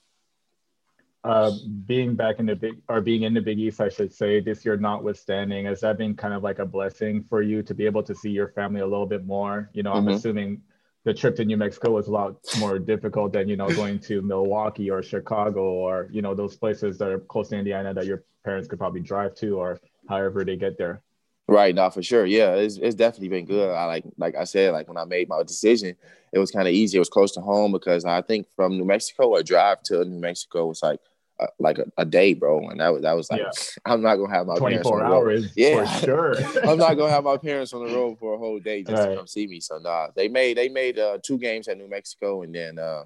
Uh, 1.25 1.51
being 1.87 2.15
back 2.15 2.39
in 2.39 2.47
the 2.47 2.55
big 2.55 2.81
or 2.89 3.01
being 3.01 3.23
in 3.23 3.35
the 3.35 3.41
Big 3.41 3.59
East, 3.59 3.81
I 3.81 3.89
should 3.89 4.13
say, 4.13 4.39
this 4.39 4.65
year 4.65 4.77
notwithstanding, 4.77 5.67
has 5.67 5.81
that 5.81 5.99
been 5.99 6.15
kind 6.15 6.33
of 6.33 6.45
like 6.45 6.61
a 6.61 6.65
blessing 6.65 7.25
for 7.29 7.43
you 7.43 7.65
to 7.65 7.75
be 7.75 7.85
able 7.85 8.05
to 8.05 8.15
see 8.15 8.31
your 8.31 8.47
family 8.51 8.81
a 8.81 8.87
little 8.87 9.07
bit 9.07 9.27
more? 9.27 9.69
You 9.73 9.83
know, 9.83 9.93
I'm 9.93 10.05
mm-hmm. 10.05 10.15
assuming 10.15 10.63
the 11.07 11.15
trip 11.15 11.37
to 11.37 11.45
New 11.45 11.57
Mexico 11.57 11.93
was 11.93 12.09
a 12.09 12.11
lot 12.11 12.35
more 12.59 12.81
difficult 12.81 13.33
than 13.33 13.49
you 13.49 13.57
know 13.57 13.69
going 13.83 13.99
to 14.01 14.21
Milwaukee 14.21 14.91
or 14.91 15.03
Chicago 15.03 15.63
or 15.63 16.09
you 16.11 16.21
know 16.21 16.35
those 16.35 16.57
places 16.57 16.99
that 16.99 17.09
are 17.09 17.21
close 17.21 17.49
to 17.51 17.57
Indiana 17.57 17.95
that 17.95 18.05
your 18.05 18.25
parents 18.45 18.69
could 18.69 18.79
probably 18.79 19.01
drive 19.01 19.35
to 19.37 19.59
or 19.59 19.81
however 20.09 20.45
they 20.45 20.57
get 20.57 20.77
there. 20.77 21.01
Right 21.49 21.77
now, 21.77 21.91
for 21.91 22.03
sure, 22.03 22.27
yeah, 22.27 22.55
it's, 22.55 22.77
it's 22.77 22.97
definitely 22.97 23.29
been 23.29 23.45
good. 23.45 23.71
I 23.71 23.85
like 23.85 24.05
like 24.19 24.35
I 24.35 24.43
said, 24.45 24.73
like 24.73 24.89
when 24.89 24.97
I 24.97 25.05
made 25.05 25.29
my 25.29 25.45
decision, 25.45 25.95
it 26.33 26.41
was 26.41 26.51
kind 26.51 26.67
of 26.67 26.75
easy. 26.75 26.97
It 26.97 26.99
was 26.99 27.09
close 27.09 27.33
to 27.33 27.41
home 27.41 27.71
because 27.71 28.05
I 28.05 28.21
think 28.21 28.49
from 28.57 28.77
New 28.77 28.85
Mexico, 28.85 29.37
a 29.37 29.45
drive 29.45 29.83
to 29.85 30.05
New 30.05 30.21
Mexico 30.21 30.67
was 30.67 30.83
like 30.83 30.99
uh, 31.39 31.47
like 31.59 31.79
a, 31.79 31.85
a, 31.99 32.05
day, 32.05 32.35
bro. 32.35 32.69
And 32.69 32.81
that 32.81 32.93
was 32.93 33.03
that 33.03 33.13
was 33.17 33.31
like, 33.31 33.41
yeah. 33.41 33.51
I'm 33.85 34.03
not 34.03 34.17
gonna 34.17 34.33
have 34.33 34.47
my 34.47 34.57
24 34.57 35.05
hours. 35.05 35.53
Yeah, 35.57 35.85
for 35.85 36.05
sure. 36.05 36.35
I'm 36.65 36.79
not 36.79 36.95
gonna 36.95 37.11
have 37.11 37.25
my 37.25 37.37
parents 37.37 37.73
on 37.73 37.87
the 37.87 37.95
road 37.95 38.19
for 38.19 38.35
a 38.35 38.39
whole 38.39 38.59
day 38.59 38.83
just 38.83 38.97
right. 38.97 39.11
to 39.11 39.17
come 39.17 39.27
see 39.27 39.47
me. 39.47 39.61
So 39.61 39.79
nah, 39.79 40.09
they 40.15 40.29
made 40.29 40.57
they 40.57 40.69
made 40.69 40.99
uh, 40.99 41.19
two 41.23 41.39
games 41.39 41.69
at 41.69 41.79
New 41.79 41.89
Mexico, 41.89 42.43
and 42.43 42.55
then 42.55 42.79
uh, 42.79 43.05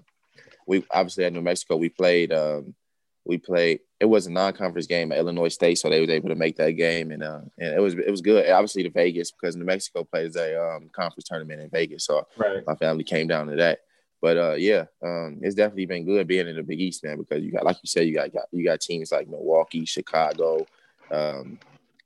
we 0.66 0.84
obviously 0.90 1.24
at 1.24 1.32
New 1.32 1.42
Mexico 1.42 1.76
we 1.76 1.88
played. 1.88 2.32
Um, 2.32 2.74
we 3.26 3.38
played. 3.38 3.80
It 4.00 4.06
was 4.06 4.26
a 4.26 4.30
non-conference 4.30 4.86
game 4.86 5.12
at 5.12 5.18
Illinois 5.18 5.48
State, 5.48 5.76
so 5.76 5.90
they 5.90 6.00
was 6.00 6.08
able 6.08 6.30
to 6.30 6.34
make 6.34 6.56
that 6.56 6.72
game, 6.72 7.10
and 7.10 7.22
uh, 7.22 7.40
and 7.58 7.74
it 7.74 7.80
was 7.80 7.94
it 7.94 8.10
was 8.10 8.22
good. 8.22 8.48
Obviously, 8.50 8.82
to 8.84 8.90
Vegas 8.90 9.30
because 9.30 9.56
New 9.56 9.64
Mexico 9.64 10.04
plays 10.04 10.36
a 10.36 10.60
um, 10.60 10.88
conference 10.92 11.24
tournament 11.24 11.60
in 11.60 11.68
Vegas, 11.68 12.04
so 12.04 12.26
right. 12.36 12.66
my 12.66 12.74
family 12.76 13.04
came 13.04 13.26
down 13.26 13.46
to 13.48 13.56
that. 13.56 13.80
But 14.20 14.36
uh, 14.36 14.54
yeah, 14.54 14.84
um, 15.02 15.38
it's 15.40 15.54
definitely 15.54 15.86
been 15.86 16.04
good 16.04 16.26
being 16.26 16.46
in 16.46 16.56
the 16.56 16.62
Big 16.62 16.80
East, 16.80 17.02
man, 17.04 17.16
because 17.16 17.42
you 17.42 17.50
got, 17.50 17.64
like 17.64 17.78
you 17.82 17.86
said, 17.86 18.06
you 18.06 18.14
got, 18.14 18.32
got 18.32 18.44
you 18.52 18.64
got 18.64 18.80
teams 18.80 19.12
like 19.12 19.28
Milwaukee, 19.28 19.86
Chicago, 19.86 20.66
um, 21.10 21.58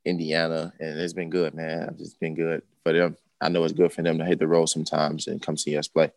Indiana, 0.05 0.73
and 0.79 0.99
it's 0.99 1.13
been 1.13 1.29
good, 1.29 1.53
man. 1.53 1.95
It's 1.99 2.13
been 2.13 2.35
good 2.35 2.63
for 2.83 2.93
them. 2.93 3.17
I 3.41 3.49
know 3.49 3.63
it's 3.65 3.73
good 3.73 3.91
for 3.91 4.01
them 4.01 4.17
to 4.19 4.25
hit 4.25 4.39
the 4.39 4.47
road 4.47 4.67
sometimes 4.67 5.27
and 5.27 5.41
come 5.41 5.57
see 5.57 5.77
us 5.77 5.89
play. 5.89 6.11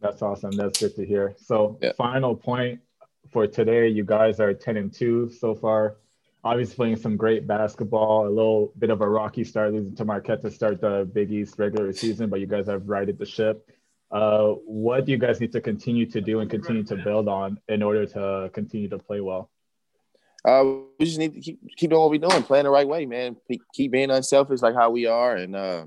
That's 0.00 0.20
awesome. 0.20 0.52
That's 0.52 0.78
good 0.78 0.94
to 0.96 1.06
hear. 1.06 1.34
So, 1.38 1.78
yeah. 1.80 1.92
final 1.96 2.36
point 2.36 2.80
for 3.30 3.46
today, 3.46 3.88
you 3.88 4.04
guys 4.04 4.38
are 4.38 4.52
ten 4.52 4.76
and 4.76 4.92
two 4.92 5.30
so 5.30 5.54
far. 5.54 5.96
Obviously, 6.44 6.76
playing 6.76 6.96
some 6.96 7.16
great 7.16 7.46
basketball. 7.46 8.26
A 8.26 8.28
little 8.28 8.72
bit 8.78 8.90
of 8.90 9.00
a 9.00 9.08
rocky 9.08 9.44
start, 9.44 9.72
losing 9.72 9.94
to 9.96 10.04
Marquette 10.04 10.42
to 10.42 10.50
start 10.50 10.82
the 10.82 11.08
Big 11.10 11.32
East 11.32 11.58
regular 11.58 11.92
season, 11.94 12.28
but 12.28 12.40
you 12.40 12.46
guys 12.46 12.66
have 12.66 12.86
righted 12.86 13.18
the 13.18 13.26
ship 13.26 13.70
Uh, 14.10 14.54
what 14.66 15.04
do 15.04 15.12
you 15.12 15.18
guys 15.18 15.40
need 15.40 15.52
to 15.52 15.60
continue 15.60 16.04
to 16.06 16.20
do 16.20 16.40
and 16.40 16.50
continue 16.50 16.82
to 16.82 16.96
build 16.96 17.28
on 17.28 17.58
in 17.68 17.82
order 17.82 18.04
to 18.06 18.50
continue 18.52 18.88
to 18.88 18.98
play 18.98 19.20
well? 19.20 19.50
Uh, 20.44 20.64
we 20.98 21.06
just 21.06 21.18
need 21.18 21.34
to 21.34 21.40
keep 21.40 21.60
keep 21.76 21.90
doing 21.90 22.00
what 22.00 22.10
we're 22.10 22.18
doing, 22.18 22.42
playing 22.42 22.64
the 22.64 22.70
right 22.70 22.88
way, 22.88 23.06
man. 23.06 23.36
Keep 23.74 23.92
being 23.92 24.10
unselfish 24.10 24.62
like 24.62 24.74
how 24.74 24.90
we 24.90 25.06
are, 25.06 25.36
and 25.36 25.54
uh, 25.54 25.84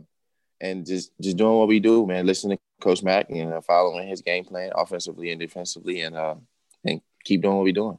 and 0.61 0.85
just 0.85 1.11
just 1.19 1.37
doing 1.37 1.57
what 1.57 1.67
we 1.67 1.79
do, 1.79 2.05
man. 2.05 2.25
Listening 2.25 2.57
to 2.57 2.63
Coach 2.83 3.03
Mack 3.03 3.29
and 3.29 3.51
uh, 3.51 3.61
following 3.61 4.07
his 4.07 4.21
game 4.21 4.45
plan, 4.45 4.71
offensively 4.75 5.31
and 5.31 5.39
defensively, 5.39 6.01
and 6.01 6.15
uh, 6.15 6.35
and 6.85 7.01
keep 7.23 7.41
doing 7.41 7.55
what 7.55 7.63
we're 7.63 7.73
doing. 7.73 7.97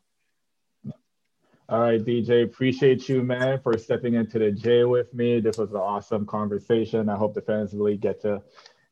All 1.66 1.80
right, 1.80 2.04
DJ, 2.04 2.44
appreciate 2.44 3.08
you, 3.08 3.22
man, 3.22 3.58
for 3.62 3.76
stepping 3.78 4.14
into 4.14 4.38
the 4.38 4.52
J 4.52 4.84
with 4.84 5.12
me. 5.14 5.40
This 5.40 5.56
was 5.56 5.70
an 5.70 5.78
awesome 5.78 6.26
conversation. 6.26 7.08
I 7.08 7.16
hope 7.16 7.34
the 7.34 7.40
fans 7.40 7.72
really 7.72 7.96
get 7.96 8.20
to 8.20 8.42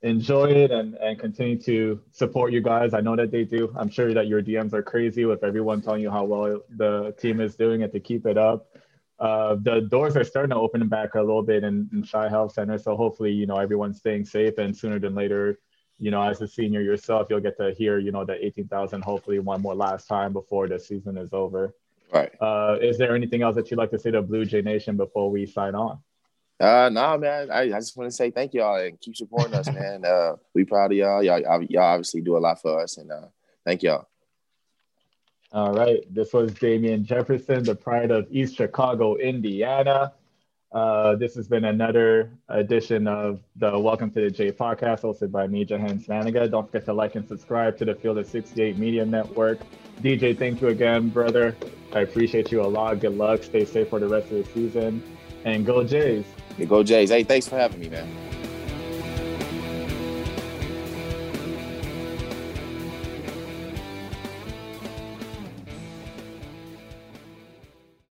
enjoy 0.03 0.51
it 0.51 0.71
and, 0.71 0.95
and 0.97 1.19
continue 1.19 1.59
to 1.61 2.01
support 2.11 2.53
you 2.53 2.61
guys. 2.61 2.93
I 2.93 3.01
know 3.01 3.15
that 3.17 3.31
they 3.31 3.45
do. 3.45 3.73
I'm 3.77 3.89
sure 3.89 4.13
that 4.13 4.27
your 4.27 4.43
DMs 4.43 4.73
are 4.73 4.83
crazy 4.83 5.25
with 5.25 5.45
everyone 5.45 5.81
telling 5.81 6.03
you 6.03 6.11
how 6.11 6.25
well 6.25 6.61
the 6.77 7.15
team 7.19 7.41
is 7.41 7.55
doing 7.55 7.83
and 7.83 7.93
to 7.93 8.01
keep 8.01 8.27
it 8.27 8.37
up. 8.37 8.67
Uh, 9.21 9.57
the 9.63 9.83
doors 9.83 10.17
are 10.17 10.25
starting 10.25 10.51
to 10.51 10.57
open 10.57 10.89
back 10.89 11.15
a 11.15 11.21
little 11.21 11.45
bit 11.45 11.63
in, 11.63 11.89
in 11.93 12.03
Chi 12.03 12.29
Health 12.29 12.53
Center. 12.55 12.79
So 12.79 12.97
hopefully, 12.97 13.31
you 13.31 13.47
know, 13.47 13.57
everyone's 13.57 13.99
staying 13.99 14.25
safe 14.25 14.59
and 14.59 14.77
sooner 14.77 14.99
than 14.99 15.15
later, 15.15 15.61
you 15.99 16.11
know, 16.11 16.21
as 16.21 16.41
a 16.41 16.49
senior 16.49 16.81
yourself, 16.81 17.29
you'll 17.31 17.41
get 17.41 17.57
to 17.59 17.73
hear, 17.73 18.01
you 18.01 18.11
know, 18.11 18.25
the 18.25 18.45
18,000 18.45 19.03
hopefully 19.03 19.39
one 19.39 19.63
more 19.63 19.77
last 19.77 20.09
time 20.09 20.33
before 20.33 20.67
the 20.67 20.81
season 20.81 21.17
is 21.17 21.33
over. 21.33 21.73
Right. 22.13 22.33
Uh, 22.41 22.79
is 22.81 22.99
there 22.99 23.15
anything 23.15 23.43
else 23.43 23.55
that 23.55 23.71
you'd 23.71 23.77
like 23.77 23.93
to 23.93 23.99
say 23.99 24.11
to 24.11 24.21
Blue 24.21 24.45
Jay 24.45 24.63
Nation 24.63 24.97
before 24.97 25.31
we 25.31 25.47
sign 25.47 25.77
on? 25.77 26.01
Uh, 26.63 26.89
nah, 26.91 27.17
man. 27.17 27.51
I, 27.51 27.63
I 27.63 27.69
just 27.71 27.97
want 27.97 28.09
to 28.09 28.15
say 28.15 28.31
thank 28.31 28.55
y'all 28.55 28.77
and 28.77 28.99
keep 29.01 29.17
supporting 29.17 29.55
us, 29.55 29.67
man. 29.73 30.05
Uh, 30.05 30.37
we 30.55 30.65
proud 30.65 30.93
of 30.93 30.97
y'all. 30.97 31.21
Y'all, 31.21 31.41
y'all 31.41 31.83
obviously 31.83 32.21
do 32.21 32.37
a 32.37 32.39
lot 32.39 32.63
for 32.63 32.81
us, 32.81 32.99
and 32.99 33.11
uh, 33.11 33.27
thank 33.65 33.83
y'all. 33.83 34.07
All 35.51 35.75
right. 35.75 36.03
This 36.09 36.33
was 36.33 36.55
Damien 36.55 37.05
Jefferson, 37.05 37.65
the 37.65 37.75
pride 37.75 38.13
of 38.13 38.29
East 38.31 38.55
Chicago, 38.55 39.17
Indiana. 39.17 40.13
Uh, 40.71 41.17
this 41.17 41.35
has 41.35 41.49
been 41.49 41.65
another 41.65 42.31
edition 42.49 43.07
of 43.09 43.41
the 43.57 43.77
Welcome 43.79 44.11
to 44.13 44.21
the 44.21 44.31
J 44.31 44.53
podcast 44.53 45.03
hosted 45.03 45.31
by 45.33 45.49
me, 45.49 45.67
Jahenns 45.67 46.07
Manigat. 46.07 46.53
Don't 46.53 46.67
forget 46.67 46.87
to 46.87 46.95
like 46.95 47.17
and 47.17 47.27
subscribe 47.29 47.77
to 47.79 47.85
the 47.85 47.95
Field 47.95 48.19
of 48.19 48.27
68 48.27 48.79
Media 48.79 49.05
Network. 49.05 49.59
DJ, 50.01 50.39
thank 50.39 50.63
you 50.63 50.69
again, 50.69 51.09
brother. 51.09 51.57
I 51.93 52.01
appreciate 52.01 52.51
you 52.53 52.63
a 52.63 52.71
lot. 52.71 53.01
Good 53.01 53.19
luck. 53.19 53.43
Stay 53.43 53.65
safe 53.65 53.89
for 53.89 53.99
the 53.99 54.09
rest 54.09 54.31
of 54.31 54.47
the 54.47 54.53
season. 54.55 55.03
And 55.45 55.67
go 55.67 55.85
Jays. 55.85 56.25
Yeah, 56.59 56.67
go 56.67 56.83
Jays. 56.83 57.11
Hey, 57.11 57.25
thanks 57.25 57.49
for 57.49 57.57
having 57.57 57.81
me, 57.81 57.89
man. 57.89 58.09